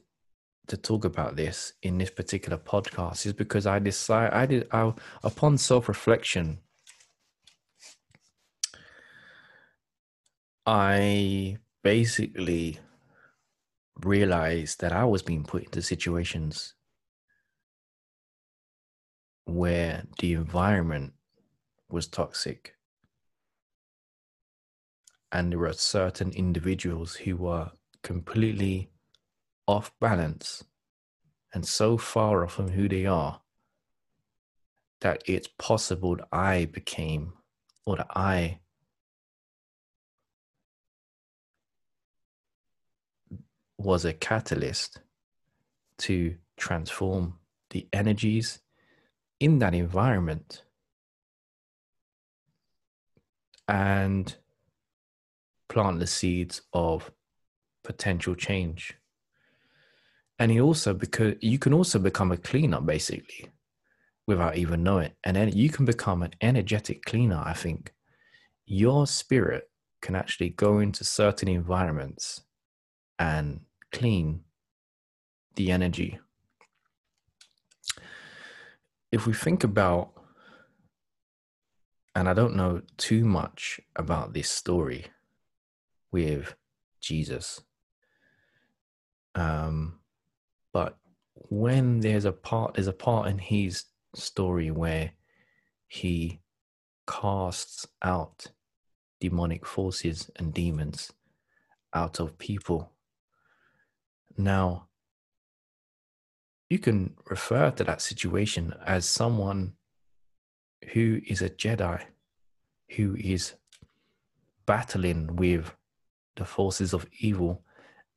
to 0.69 0.75
talk 0.75 1.05
about 1.05 1.35
this 1.35 1.73
in 1.83 1.99
this 1.99 2.09
particular 2.09 2.57
podcast 2.57 3.27
is 3.27 3.33
because 3.33 3.67
I 3.67 3.77
decided 3.77 4.33
I 4.33 4.45
did 4.47 4.67
I, 4.71 4.91
upon 5.21 5.59
self 5.59 5.87
reflection, 5.87 6.57
I 10.65 11.57
basically 11.83 12.79
realized 14.03 14.81
that 14.81 14.91
I 14.91 15.05
was 15.05 15.21
being 15.21 15.43
put 15.43 15.65
into 15.65 15.83
situations 15.83 16.73
where 19.45 20.07
the 20.17 20.33
environment 20.33 21.13
was 21.87 22.07
toxic 22.07 22.76
and 25.31 25.51
there 25.53 25.65
are 25.65 25.73
certain 25.73 26.31
individuals 26.31 27.15
who 27.15 27.35
were 27.35 27.71
completely 28.03 28.89
off 29.67 29.91
balance 29.99 30.63
and 31.53 31.65
so 31.65 31.97
far 31.97 32.43
off 32.43 32.53
from 32.53 32.69
who 32.69 32.87
they 32.87 33.05
are 33.05 33.41
that 35.01 35.21
it's 35.25 35.49
possible 35.57 36.15
that 36.15 36.27
I 36.31 36.65
became 36.65 37.33
or 37.85 37.97
that 37.97 38.07
I 38.15 38.59
was 43.77 44.05
a 44.05 44.13
catalyst 44.13 45.01
to 45.99 46.35
transform 46.57 47.35
the 47.69 47.87
energies 47.93 48.59
in 49.39 49.59
that 49.59 49.73
environment. 49.73 50.63
And 53.67 54.35
plant 55.77 55.99
the 55.99 56.07
seeds 56.07 56.63
of 56.73 57.11
potential 57.83 58.33
change. 58.33 58.95
And 60.39 60.51
he 60.51 60.59
also 60.59 60.95
because 60.95 61.35
you 61.39 61.59
can 61.59 61.71
also 61.71 61.99
become 61.99 62.31
a 62.31 62.37
cleaner 62.37 62.81
basically 62.81 63.51
without 64.25 64.57
even 64.57 64.81
knowing. 64.81 65.11
And 65.23 65.37
then 65.37 65.55
you 65.55 65.69
can 65.69 65.85
become 65.85 66.23
an 66.23 66.31
energetic 66.41 67.05
cleaner, 67.05 67.43
I 67.45 67.53
think. 67.53 67.93
Your 68.65 69.05
spirit 69.05 69.69
can 70.01 70.15
actually 70.15 70.49
go 70.49 70.79
into 70.79 71.03
certain 71.03 71.47
environments 71.47 72.41
and 73.19 73.59
clean 73.91 74.41
the 75.57 75.71
energy. 75.71 76.17
If 79.11 79.27
we 79.27 79.33
think 79.33 79.63
about, 79.63 80.09
and 82.15 82.27
I 82.27 82.33
don't 82.33 82.55
know 82.55 82.81
too 82.97 83.25
much 83.25 83.79
about 83.95 84.33
this 84.33 84.49
story, 84.49 85.05
with 86.17 86.55
Jesus. 86.99 87.61
Um, 89.35 89.99
but 90.73 90.97
when 91.33 91.99
there's 91.99 92.25
a 92.25 92.31
part, 92.31 92.73
there's 92.73 92.87
a 92.87 93.03
part 93.07 93.27
in 93.27 93.37
his 93.37 93.83
story 94.15 94.71
where 94.71 95.11
he 95.87 96.39
casts 97.05 97.87
out 98.01 98.47
demonic 99.21 99.63
forces 99.63 100.31
and 100.37 100.53
demons 100.55 101.13
out 101.93 102.19
of 102.19 102.39
people. 102.39 102.91
Now, 104.35 104.87
you 106.67 106.79
can 106.79 107.13
refer 107.29 107.69
to 107.71 107.83
that 107.83 108.01
situation 108.01 108.73
as 108.85 109.07
someone 109.07 109.73
who 110.93 111.21
is 111.27 111.43
a 111.43 111.49
Jedi, 111.49 112.01
who 112.95 113.15
is 113.15 113.53
battling 114.65 115.35
with 115.35 115.76
the 116.37 116.45
forces 116.45 116.93
of 116.93 117.05
evil 117.19 117.63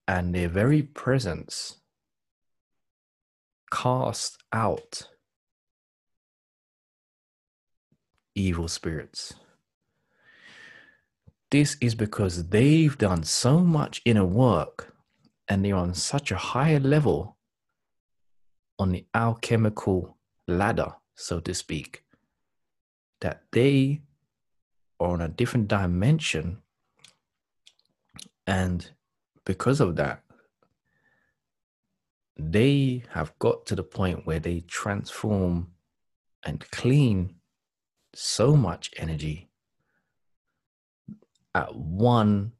and 0.07 0.35
their 0.35 0.49
very 0.49 0.83
presence 0.83 1.81
cast 3.71 4.39
out 4.53 5.09
evil 8.35 8.69
spirits. 8.69 9.35
This 11.51 11.77
is 11.81 11.95
because 11.95 12.49
they've 12.49 12.97
done 12.97 13.25
so 13.25 13.59
much 13.59 14.03
inner 14.05 14.25
work 14.25 14.95
and 15.49 15.65
they're 15.65 15.75
on 15.75 15.95
such 15.95 16.31
a 16.31 16.37
higher 16.37 16.79
level 16.79 17.37
on 18.79 18.93
the 18.93 19.05
alchemical 19.15 20.17
ladder, 20.47 20.95
so 21.15 21.41
to 21.41 21.53
speak, 21.53 22.05
that 23.21 23.43
they 23.53 24.03
are 25.01 25.11
on 25.11 25.21
a 25.21 25.29
different 25.29 25.69
dimension 25.69 26.63
and 28.51 28.91
because 29.47 29.81
of 29.81 29.95
that, 29.95 30.25
they 32.37 33.05
have 33.11 33.33
got 33.39 33.65
to 33.67 33.77
the 33.77 33.85
point 33.85 34.27
where 34.27 34.41
they 34.41 34.65
transform 34.67 35.69
and 36.45 36.69
clean 36.73 37.37
so 38.13 38.57
much 38.57 38.91
energy 38.97 39.49
at 41.55 41.77
one 41.77 42.51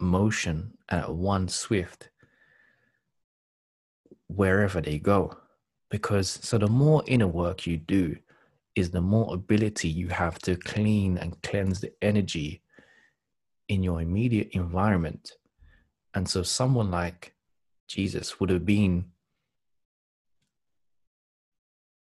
motion 0.00 0.72
at 0.88 1.14
one 1.14 1.48
swift 1.48 2.08
wherever 4.28 4.80
they 4.80 4.98
go. 4.98 5.36
Because 5.90 6.30
so 6.30 6.56
the 6.56 6.66
more 6.66 7.02
inner 7.06 7.28
work 7.28 7.66
you 7.66 7.76
do, 7.76 8.16
is 8.74 8.90
the 8.90 9.02
more 9.02 9.34
ability 9.34 9.90
you 9.90 10.08
have 10.08 10.38
to 10.38 10.56
clean 10.56 11.18
and 11.18 11.42
cleanse 11.42 11.80
the 11.82 11.92
energy 12.00 12.62
in 13.72 13.82
your 13.82 14.02
immediate 14.02 14.50
environment. 14.52 15.32
And 16.14 16.28
so 16.28 16.42
someone 16.42 16.90
like 16.90 17.34
Jesus 17.88 18.38
would 18.38 18.50
have 18.50 18.66
been 18.66 19.06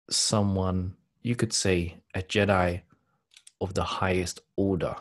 someone, 0.10 0.96
you 1.22 1.38
could 1.38 1.54
say, 1.54 2.02
a 2.14 2.22
Jedi 2.22 2.82
of 3.62 3.74
the 3.74 3.84
highest 3.84 4.42
order 4.58 4.96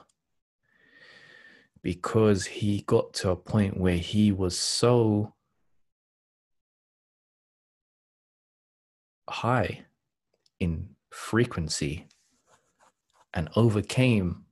because 1.82 2.46
he 2.46 2.82
got 2.82 3.14
to 3.14 3.30
a 3.30 3.36
point 3.36 3.76
where 3.76 3.96
he 3.96 4.30
was 4.30 4.56
so 4.56 5.34
high 9.28 9.86
in 10.60 10.90
frequency 11.10 12.06
and 13.34 13.48
overcame 13.56 14.44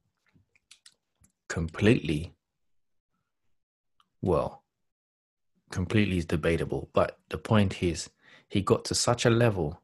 completely 1.49 2.35
well 4.21 4.63
completely 5.71 6.19
is 6.19 6.25
debatable 6.27 6.89
but 6.93 7.19
the 7.29 7.39
point 7.39 7.83
is 7.83 8.11
he 8.49 8.61
got 8.61 8.85
to 8.85 8.95
such 8.95 9.25
a 9.27 9.31
level 9.31 9.81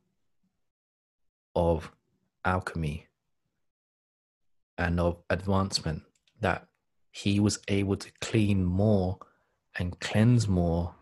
of 1.54 1.92
alchemy 2.44 3.06
and 4.78 4.98
of 4.98 5.22
advancement 5.30 6.02
that 6.40 6.66
he 7.10 7.38
was 7.38 7.60
able 7.68 7.96
to 7.96 8.10
clean 8.20 8.64
more 8.64 9.18
and 9.78 9.98
cleanse 10.00 10.48
more 10.48 10.94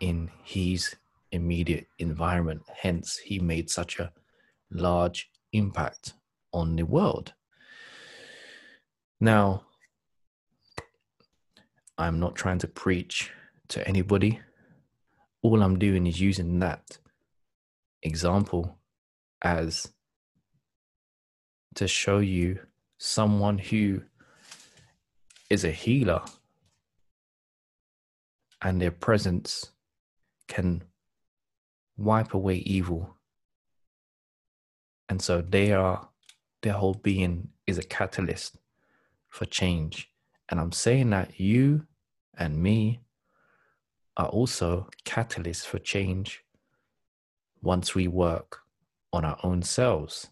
in 0.00 0.30
his 0.42 0.96
immediate 1.32 1.86
environment. 1.98 2.62
Hence, 2.82 3.16
he 3.18 3.38
made 3.38 3.70
such 3.70 3.98
a 3.98 4.12
large 4.70 5.30
impact 5.52 6.14
on 6.52 6.76
the 6.76 6.84
world. 6.84 7.34
Now, 9.20 9.64
I'm 12.00 12.20
not 12.20 12.36
trying 12.36 12.58
to 12.60 12.68
preach 12.68 13.32
to 13.68 13.86
anybody. 13.86 14.40
All 15.42 15.62
I'm 15.62 15.80
doing 15.80 16.06
is 16.06 16.20
using 16.20 16.60
that 16.60 16.98
example 18.04 18.78
as 19.42 19.92
to 21.74 21.88
show 21.88 22.18
you 22.18 22.60
someone 22.98 23.58
who 23.58 24.02
is 25.50 25.64
a 25.64 25.72
healer 25.72 26.22
and 28.62 28.80
their 28.80 28.92
presence 28.92 29.72
can 30.46 30.84
wipe 31.96 32.32
away 32.32 32.56
evil. 32.58 33.16
And 35.08 35.20
so 35.20 35.42
they 35.42 35.72
are, 35.72 36.08
their 36.62 36.74
whole 36.74 36.94
being 36.94 37.48
is 37.66 37.76
a 37.76 37.82
catalyst 37.82 38.56
for 39.28 39.46
change. 39.46 40.10
And 40.48 40.60
I'm 40.60 40.72
saying 40.72 41.10
that 41.10 41.40
you 41.40 41.87
and 42.38 42.62
me 42.62 43.00
are 44.16 44.28
also 44.28 44.88
catalysts 45.04 45.64
for 45.64 45.78
change 45.78 46.44
once 47.62 47.94
we 47.94 48.08
work 48.08 48.60
on 49.12 49.24
our 49.24 49.38
own 49.42 49.62
selves. 49.62 50.28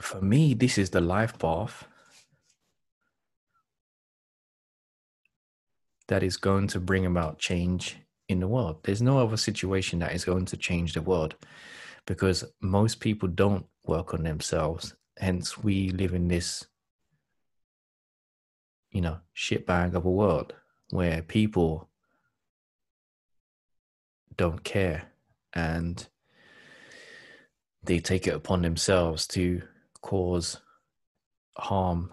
For 0.00 0.20
me, 0.20 0.54
this 0.54 0.78
is 0.78 0.90
the 0.90 1.00
life 1.00 1.38
path 1.38 1.86
that 6.08 6.22
is 6.22 6.36
going 6.36 6.68
to 6.68 6.80
bring 6.80 7.06
about 7.06 7.38
change 7.38 7.96
in 8.28 8.40
the 8.40 8.48
world. 8.48 8.78
There's 8.82 9.02
no 9.02 9.18
other 9.18 9.36
situation 9.36 9.98
that 10.00 10.14
is 10.14 10.24
going 10.24 10.44
to 10.46 10.56
change 10.56 10.92
the 10.92 11.02
world 11.02 11.34
because 12.06 12.44
most 12.60 13.00
people 13.00 13.28
don't 13.28 13.66
work 13.84 14.14
on 14.14 14.22
themselves. 14.22 14.94
Hence, 15.18 15.58
we 15.58 15.90
live 15.90 16.14
in 16.14 16.28
this, 16.28 16.66
you 18.90 19.00
know, 19.00 19.18
shitbag 19.34 19.94
of 19.94 20.04
a 20.04 20.10
world 20.10 20.54
where 20.90 21.22
people 21.22 21.88
don't 24.36 24.62
care 24.64 25.10
and 25.52 26.08
they 27.82 27.98
take 27.98 28.26
it 28.26 28.34
upon 28.34 28.62
themselves 28.62 29.26
to 29.26 29.62
cause 30.02 30.60
harm 31.56 32.12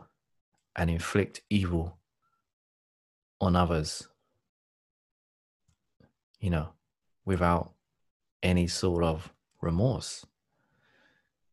and 0.75 0.89
inflict 0.89 1.41
evil 1.49 1.97
on 3.41 3.55
others, 3.55 4.07
you 6.39 6.49
know, 6.49 6.69
without 7.25 7.73
any 8.41 8.67
sort 8.67 9.03
of 9.03 9.31
remorse. 9.61 10.25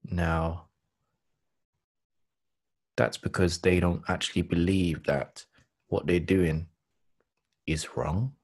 Now, 0.04 0.69
that's 3.00 3.16
because 3.16 3.56
they 3.56 3.80
don't 3.80 4.02
actually 4.08 4.42
believe 4.42 5.04
that 5.04 5.46
what 5.88 6.06
they're 6.06 6.20
doing 6.20 6.66
is 7.66 7.96
wrong. 7.96 8.34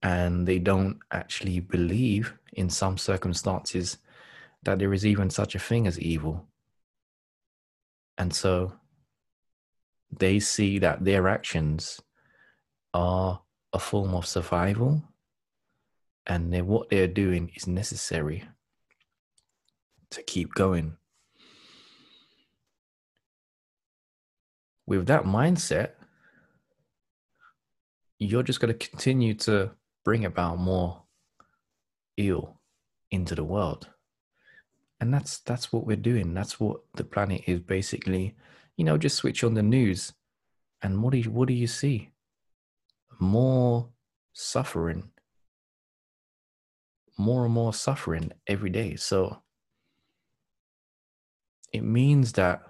And 0.00 0.46
they 0.46 0.60
don't 0.60 0.98
actually 1.10 1.58
believe, 1.58 2.32
in 2.52 2.70
some 2.70 2.96
circumstances, 2.96 3.98
that 4.62 4.78
there 4.78 4.92
is 4.92 5.04
even 5.04 5.28
such 5.28 5.56
a 5.56 5.58
thing 5.58 5.88
as 5.88 5.98
evil. 5.98 6.46
And 8.16 8.32
so 8.32 8.72
they 10.16 10.38
see 10.38 10.78
that 10.78 11.04
their 11.04 11.26
actions 11.26 12.00
are 12.94 13.42
a 13.72 13.80
form 13.80 14.14
of 14.14 14.24
survival 14.24 15.02
and 16.28 16.54
what 16.68 16.90
they're 16.90 17.08
doing 17.24 17.50
is 17.56 17.66
necessary 17.66 18.44
to 20.10 20.22
keep 20.22 20.54
going. 20.54 20.96
With 24.86 25.06
that 25.06 25.24
mindset, 25.24 25.90
you're 28.18 28.42
just 28.42 28.60
going 28.60 28.76
to 28.76 28.88
continue 28.88 29.34
to 29.34 29.72
bring 30.04 30.24
about 30.24 30.58
more 30.58 31.02
ill 32.16 32.60
into 33.10 33.34
the 33.34 33.44
world. 33.44 33.88
And 35.00 35.12
that's 35.12 35.38
that's 35.40 35.72
what 35.72 35.86
we're 35.86 35.96
doing. 35.96 36.32
That's 36.32 36.58
what 36.58 36.80
the 36.94 37.04
planet 37.04 37.42
is 37.46 37.60
basically. 37.60 38.34
You 38.76 38.84
know, 38.84 38.96
just 38.96 39.16
switch 39.16 39.44
on 39.44 39.54
the 39.54 39.62
news 39.62 40.12
and 40.82 41.02
what 41.02 41.12
do 41.12 41.18
you 41.18 41.30
what 41.30 41.48
do 41.48 41.54
you 41.54 41.66
see? 41.66 42.12
more 43.18 43.88
suffering, 44.32 45.10
more 47.18 47.44
and 47.44 47.54
more 47.54 47.72
suffering 47.72 48.32
every 48.46 48.70
day. 48.70 48.96
So 48.96 49.42
it 51.72 51.82
means 51.82 52.32
that 52.32 52.65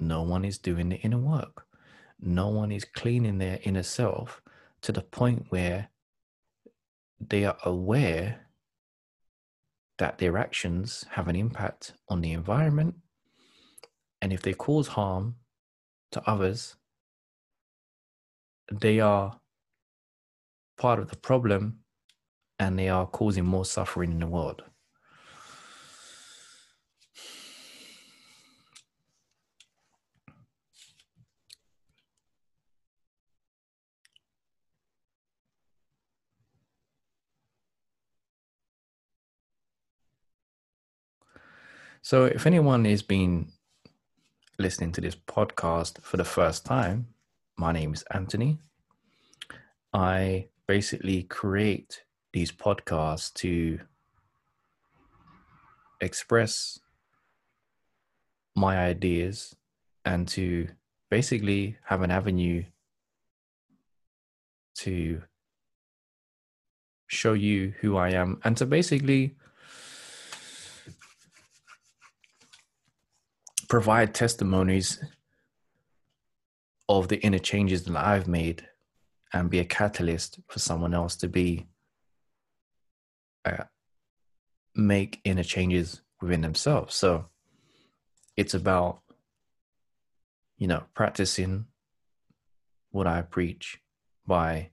no 0.00 0.22
one 0.22 0.44
is 0.44 0.58
doing 0.58 0.88
the 0.88 0.96
inner 0.96 1.18
work. 1.18 1.66
No 2.20 2.48
one 2.48 2.72
is 2.72 2.84
cleaning 2.84 3.38
their 3.38 3.60
inner 3.62 3.82
self 3.82 4.42
to 4.82 4.92
the 4.92 5.02
point 5.02 5.46
where 5.50 5.90
they 7.20 7.44
are 7.44 7.58
aware 7.64 8.48
that 9.98 10.18
their 10.18 10.38
actions 10.38 11.04
have 11.10 11.28
an 11.28 11.36
impact 11.36 11.94
on 12.08 12.20
the 12.20 12.32
environment. 12.32 12.94
And 14.22 14.32
if 14.32 14.42
they 14.42 14.54
cause 14.54 14.88
harm 14.88 15.36
to 16.12 16.22
others, 16.28 16.76
they 18.72 19.00
are 19.00 19.40
part 20.76 20.98
of 21.00 21.10
the 21.10 21.16
problem 21.16 21.80
and 22.58 22.78
they 22.78 22.88
are 22.88 23.06
causing 23.06 23.44
more 23.44 23.64
suffering 23.64 24.12
in 24.12 24.20
the 24.20 24.26
world. 24.26 24.62
So, 42.02 42.24
if 42.24 42.46
anyone 42.46 42.86
is 42.86 43.02
being 43.02 43.52
listening 44.58 44.92
to 44.92 45.00
this 45.00 45.16
podcast 45.16 46.00
for 46.02 46.16
the 46.16 46.24
first 46.24 46.64
time, 46.64 47.08
my 47.56 47.72
name 47.72 47.92
is 47.92 48.04
Anthony. 48.12 48.58
I 49.92 50.48
basically 50.66 51.24
create 51.24 52.04
these 52.32 52.52
podcasts 52.52 53.32
to 53.34 53.80
express 56.00 56.78
my 58.54 58.78
ideas 58.78 59.56
and 60.04 60.28
to 60.28 60.68
basically 61.10 61.78
have 61.84 62.02
an 62.02 62.10
avenue 62.10 62.64
to 64.76 65.22
show 67.08 67.32
you 67.32 67.74
who 67.80 67.96
I 67.96 68.10
am 68.10 68.40
and 68.44 68.56
to 68.58 68.66
basically 68.66 69.36
provide 73.68 74.14
testimonies 74.14 74.98
of 76.88 77.08
the 77.08 77.20
inner 77.20 77.38
changes 77.38 77.84
that 77.84 77.96
I've 77.96 78.26
made 78.26 78.66
and 79.32 79.50
be 79.50 79.58
a 79.58 79.64
catalyst 79.64 80.40
for 80.48 80.58
someone 80.58 80.94
else 80.94 81.16
to 81.16 81.28
be 81.28 81.66
uh, 83.44 83.64
make 84.74 85.20
inner 85.24 85.42
changes 85.42 86.00
within 86.20 86.40
themselves. 86.40 86.94
So 86.94 87.26
it's 88.36 88.54
about 88.54 89.02
you 90.56 90.66
know 90.66 90.84
practicing 90.94 91.66
what 92.90 93.06
I 93.06 93.22
preach 93.22 93.78
by 94.26 94.70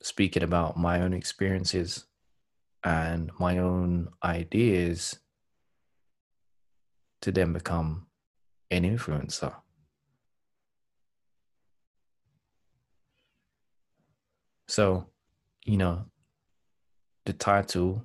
speaking 0.00 0.42
about 0.42 0.78
my 0.78 1.00
own 1.02 1.12
experiences 1.12 2.06
and 2.82 3.30
my 3.38 3.58
own 3.58 4.08
ideas 4.24 5.18
to 7.22 7.32
then 7.32 7.52
become 7.52 8.06
an 8.70 8.84
influencer. 8.84 9.54
So, 14.68 15.06
you 15.64 15.78
know, 15.78 16.04
the 17.24 17.32
title, 17.32 18.04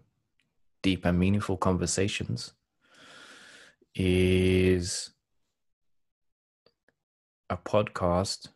Deep 0.82 1.06
and 1.06 1.20
Meaningful 1.20 1.58
Conversations, 1.58 2.54
is 3.96 5.12
a 7.50 7.58
podcast 7.58 8.48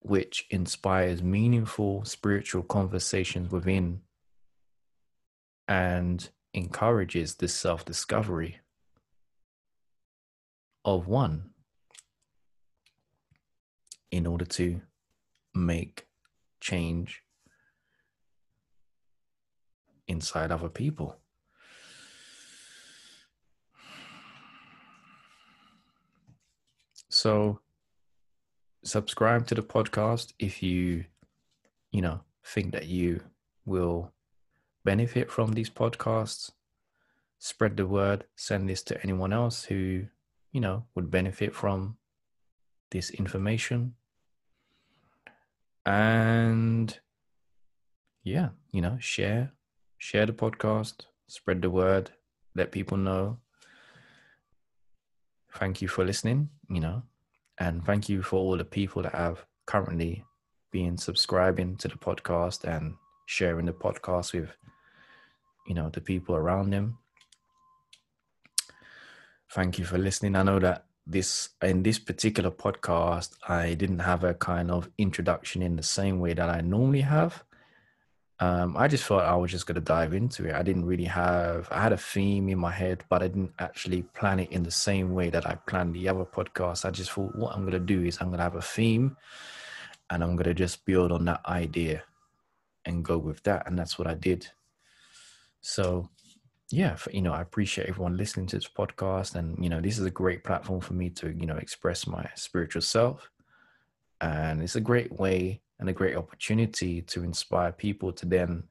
which 0.00 0.46
inspires 0.50 1.22
meaningful 1.22 2.04
spiritual 2.04 2.62
conversations 2.62 3.50
within 3.50 4.00
and 5.68 6.30
encourages 6.58 7.36
this 7.36 7.54
self 7.54 7.84
discovery 7.84 8.58
of 10.84 11.06
one 11.06 11.50
in 14.10 14.26
order 14.26 14.44
to 14.44 14.80
make 15.54 16.06
change 16.60 17.22
inside 20.08 20.50
other 20.50 20.68
people. 20.68 21.16
So, 27.10 27.60
subscribe 28.84 29.46
to 29.46 29.54
the 29.54 29.62
podcast 29.62 30.32
if 30.38 30.62
you, 30.62 31.04
you 31.92 32.02
know, 32.02 32.20
think 32.44 32.72
that 32.72 32.86
you 32.86 33.22
will 33.64 34.12
benefit 34.84 35.30
from 35.30 35.52
these 35.52 35.70
podcasts. 35.70 36.52
Spread 37.38 37.76
the 37.76 37.86
word, 37.86 38.24
send 38.36 38.68
this 38.68 38.82
to 38.84 39.00
anyone 39.02 39.32
else 39.32 39.64
who, 39.64 40.06
you 40.52 40.60
know, 40.60 40.84
would 40.94 41.10
benefit 41.10 41.54
from 41.54 41.96
this 42.90 43.10
information. 43.10 43.94
And 45.86 46.98
yeah, 48.24 48.50
you 48.72 48.80
know, 48.80 48.98
share, 49.00 49.52
share 49.98 50.26
the 50.26 50.32
podcast, 50.32 51.06
spread 51.26 51.62
the 51.62 51.70
word, 51.70 52.10
let 52.54 52.72
people 52.72 52.96
know. 52.96 53.38
Thank 55.54 55.80
you 55.80 55.88
for 55.88 56.04
listening, 56.04 56.50
you 56.68 56.80
know, 56.80 57.02
and 57.58 57.84
thank 57.84 58.08
you 58.08 58.22
for 58.22 58.36
all 58.36 58.56
the 58.56 58.64
people 58.64 59.02
that 59.02 59.14
have 59.14 59.44
currently 59.66 60.24
been 60.70 60.98
subscribing 60.98 61.76
to 61.76 61.88
the 61.88 61.96
podcast 61.96 62.64
and 62.64 62.94
sharing 63.26 63.66
the 63.66 63.72
podcast 63.72 64.32
with 64.32 64.56
you 65.68 65.74
know 65.74 65.90
the 65.90 66.00
people 66.00 66.34
around 66.34 66.70
them 66.70 66.98
thank 69.50 69.78
you 69.78 69.84
for 69.84 69.98
listening. 69.98 70.36
I 70.36 70.42
know 70.42 70.58
that 70.58 70.84
this 71.06 71.50
in 71.62 71.82
this 71.82 71.98
particular 71.98 72.50
podcast 72.50 73.30
i 73.48 73.72
didn't 73.72 74.00
have 74.00 74.24
a 74.24 74.34
kind 74.34 74.70
of 74.70 74.90
introduction 74.98 75.62
in 75.62 75.74
the 75.74 75.82
same 75.82 76.20
way 76.20 76.34
that 76.34 76.50
i 76.50 76.60
normally 76.60 77.00
have. 77.00 77.42
Um, 78.40 78.76
i 78.76 78.86
just 78.86 79.04
thought 79.04 79.24
i 79.24 79.34
was 79.34 79.50
just 79.50 79.66
going 79.66 79.76
to 79.76 79.80
dive 79.80 80.12
into 80.12 80.46
it. 80.46 80.54
I 80.54 80.62
didn't 80.62 80.84
really 80.84 81.06
have 81.06 81.66
i 81.70 81.80
had 81.80 81.94
a 81.94 81.96
theme 81.96 82.50
in 82.50 82.58
my 82.58 82.70
head 82.70 83.04
but 83.08 83.22
i 83.22 83.28
didn't 83.28 83.54
actually 83.58 84.02
plan 84.02 84.38
it 84.38 84.52
in 84.52 84.62
the 84.62 84.70
same 84.70 85.14
way 85.14 85.30
that 85.30 85.46
i 85.46 85.54
planned 85.54 85.94
the 85.94 86.08
other 86.08 86.26
podcast. 86.26 86.84
I 86.84 86.90
just 86.90 87.10
thought 87.10 87.34
what 87.34 87.54
i'm 87.54 87.62
going 87.62 87.72
to 87.72 87.94
do 87.94 88.04
is 88.04 88.18
i'm 88.20 88.28
going 88.28 88.38
to 88.38 88.44
have 88.44 88.56
a 88.56 88.60
theme 88.60 89.16
and 90.10 90.22
i'm 90.22 90.36
going 90.36 90.44
to 90.44 90.54
just 90.54 90.84
build 90.84 91.10
on 91.10 91.24
that 91.24 91.40
idea 91.46 92.02
and 92.84 93.04
go 93.04 93.16
with 93.16 93.42
that. 93.44 93.66
And 93.66 93.78
that's 93.78 93.98
what 93.98 94.06
i 94.06 94.14
did 94.14 94.46
so, 95.60 96.08
yeah, 96.70 96.94
for, 96.94 97.10
you 97.10 97.22
know, 97.22 97.32
I 97.32 97.40
appreciate 97.40 97.88
everyone 97.88 98.16
listening 98.16 98.46
to 98.48 98.56
this 98.56 98.68
podcast, 98.68 99.34
and 99.34 99.62
you 99.62 99.70
know, 99.70 99.80
this 99.80 99.98
is 99.98 100.06
a 100.06 100.10
great 100.10 100.44
platform 100.44 100.80
for 100.80 100.94
me 100.94 101.10
to 101.10 101.30
you 101.30 101.46
know 101.46 101.56
express 101.56 102.06
my 102.06 102.28
spiritual 102.34 102.82
self, 102.82 103.30
and 104.20 104.62
it's 104.62 104.76
a 104.76 104.80
great 104.80 105.12
way 105.18 105.60
and 105.80 105.88
a 105.88 105.92
great 105.92 106.16
opportunity 106.16 107.02
to 107.02 107.22
inspire 107.22 107.72
people 107.72 108.12
to 108.12 108.26
then 108.26 108.64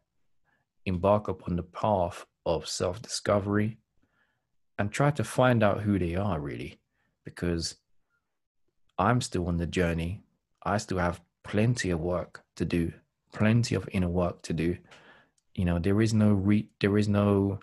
embark 0.86 1.28
upon 1.28 1.56
the 1.56 1.64
path 1.64 2.26
of 2.46 2.68
self 2.68 3.02
discovery 3.02 3.78
and 4.80 4.92
try 4.92 5.12
to 5.12 5.24
find 5.24 5.64
out 5.64 5.82
who 5.82 5.98
they 5.98 6.16
are 6.16 6.40
really 6.40 6.80
because 7.26 7.76
I'm 8.98 9.22
still 9.22 9.48
on 9.48 9.58
the 9.58 9.68
journey. 9.68 10.24
I 10.64 10.78
still 10.78 10.98
have 11.00 11.22
plenty 11.44 11.90
of 11.90 12.00
work 12.00 12.44
to 12.56 12.66
do, 12.66 12.94
plenty 13.34 13.76
of 13.76 13.90
inner 13.92 14.10
work 14.10 14.42
to 14.44 14.54
do 14.54 14.78
you 15.58 15.66
know 15.66 15.80
there 15.80 16.02
is 16.02 16.14
no 16.14 16.32
re 16.32 16.70
there 16.80 16.98
is 16.98 17.10
no 17.10 17.60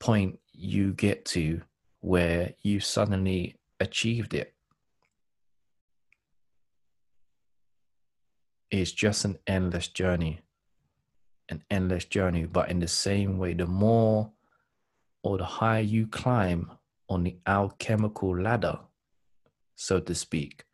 point 0.00 0.40
you 0.52 0.92
get 0.92 1.24
to 1.24 1.60
where 2.00 2.54
you 2.62 2.80
suddenly 2.80 3.56
achieved 3.78 4.34
it. 4.34 4.54
It's 8.70 8.92
just 8.92 9.24
an 9.24 9.38
endless 9.46 9.88
journey 9.88 10.40
an 11.48 11.62
endless 11.70 12.04
journey. 12.04 12.44
But 12.44 12.70
in 12.70 12.80
the 12.80 12.88
same 12.88 13.38
way 13.38 13.54
the 13.54 13.66
more 13.66 14.32
or 15.22 15.38
the 15.38 15.44
higher 15.44 15.80
you 15.80 16.06
climb 16.06 16.70
on 17.08 17.22
the 17.22 17.36
alchemical 17.46 18.36
ladder 18.40 18.78
so 19.76 20.00
to 20.00 20.14
speak 20.14 20.64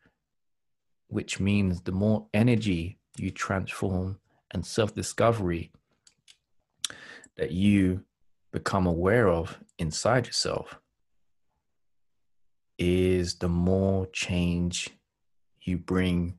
which 1.07 1.39
means 1.39 1.81
the 1.81 1.91
more 1.91 2.25
energy 2.33 2.97
you 3.17 3.29
transform 3.29 4.17
and 4.53 4.65
self 4.65 4.93
discovery 4.93 5.71
that 7.37 7.51
you 7.51 8.03
become 8.51 8.85
aware 8.85 9.27
of 9.27 9.59
inside 9.79 10.27
yourself 10.27 10.79
is 12.77 13.35
the 13.35 13.49
more 13.49 14.05
change 14.07 14.89
you 15.61 15.77
bring 15.77 16.35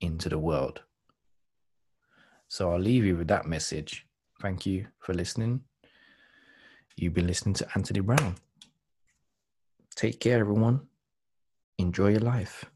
into 0.00 0.28
the 0.28 0.38
world. 0.38 0.82
So 2.48 2.72
I'll 2.72 2.80
leave 2.80 3.04
you 3.04 3.16
with 3.16 3.28
that 3.28 3.46
message. 3.46 4.06
Thank 4.40 4.66
you 4.66 4.86
for 4.98 5.14
listening. 5.14 5.62
You've 6.96 7.14
been 7.14 7.26
listening 7.26 7.54
to 7.54 7.68
Anthony 7.74 8.00
Brown. 8.00 8.36
Take 9.94 10.20
care, 10.20 10.40
everyone. 10.40 10.80
Enjoy 11.78 12.08
your 12.08 12.20
life. 12.20 12.69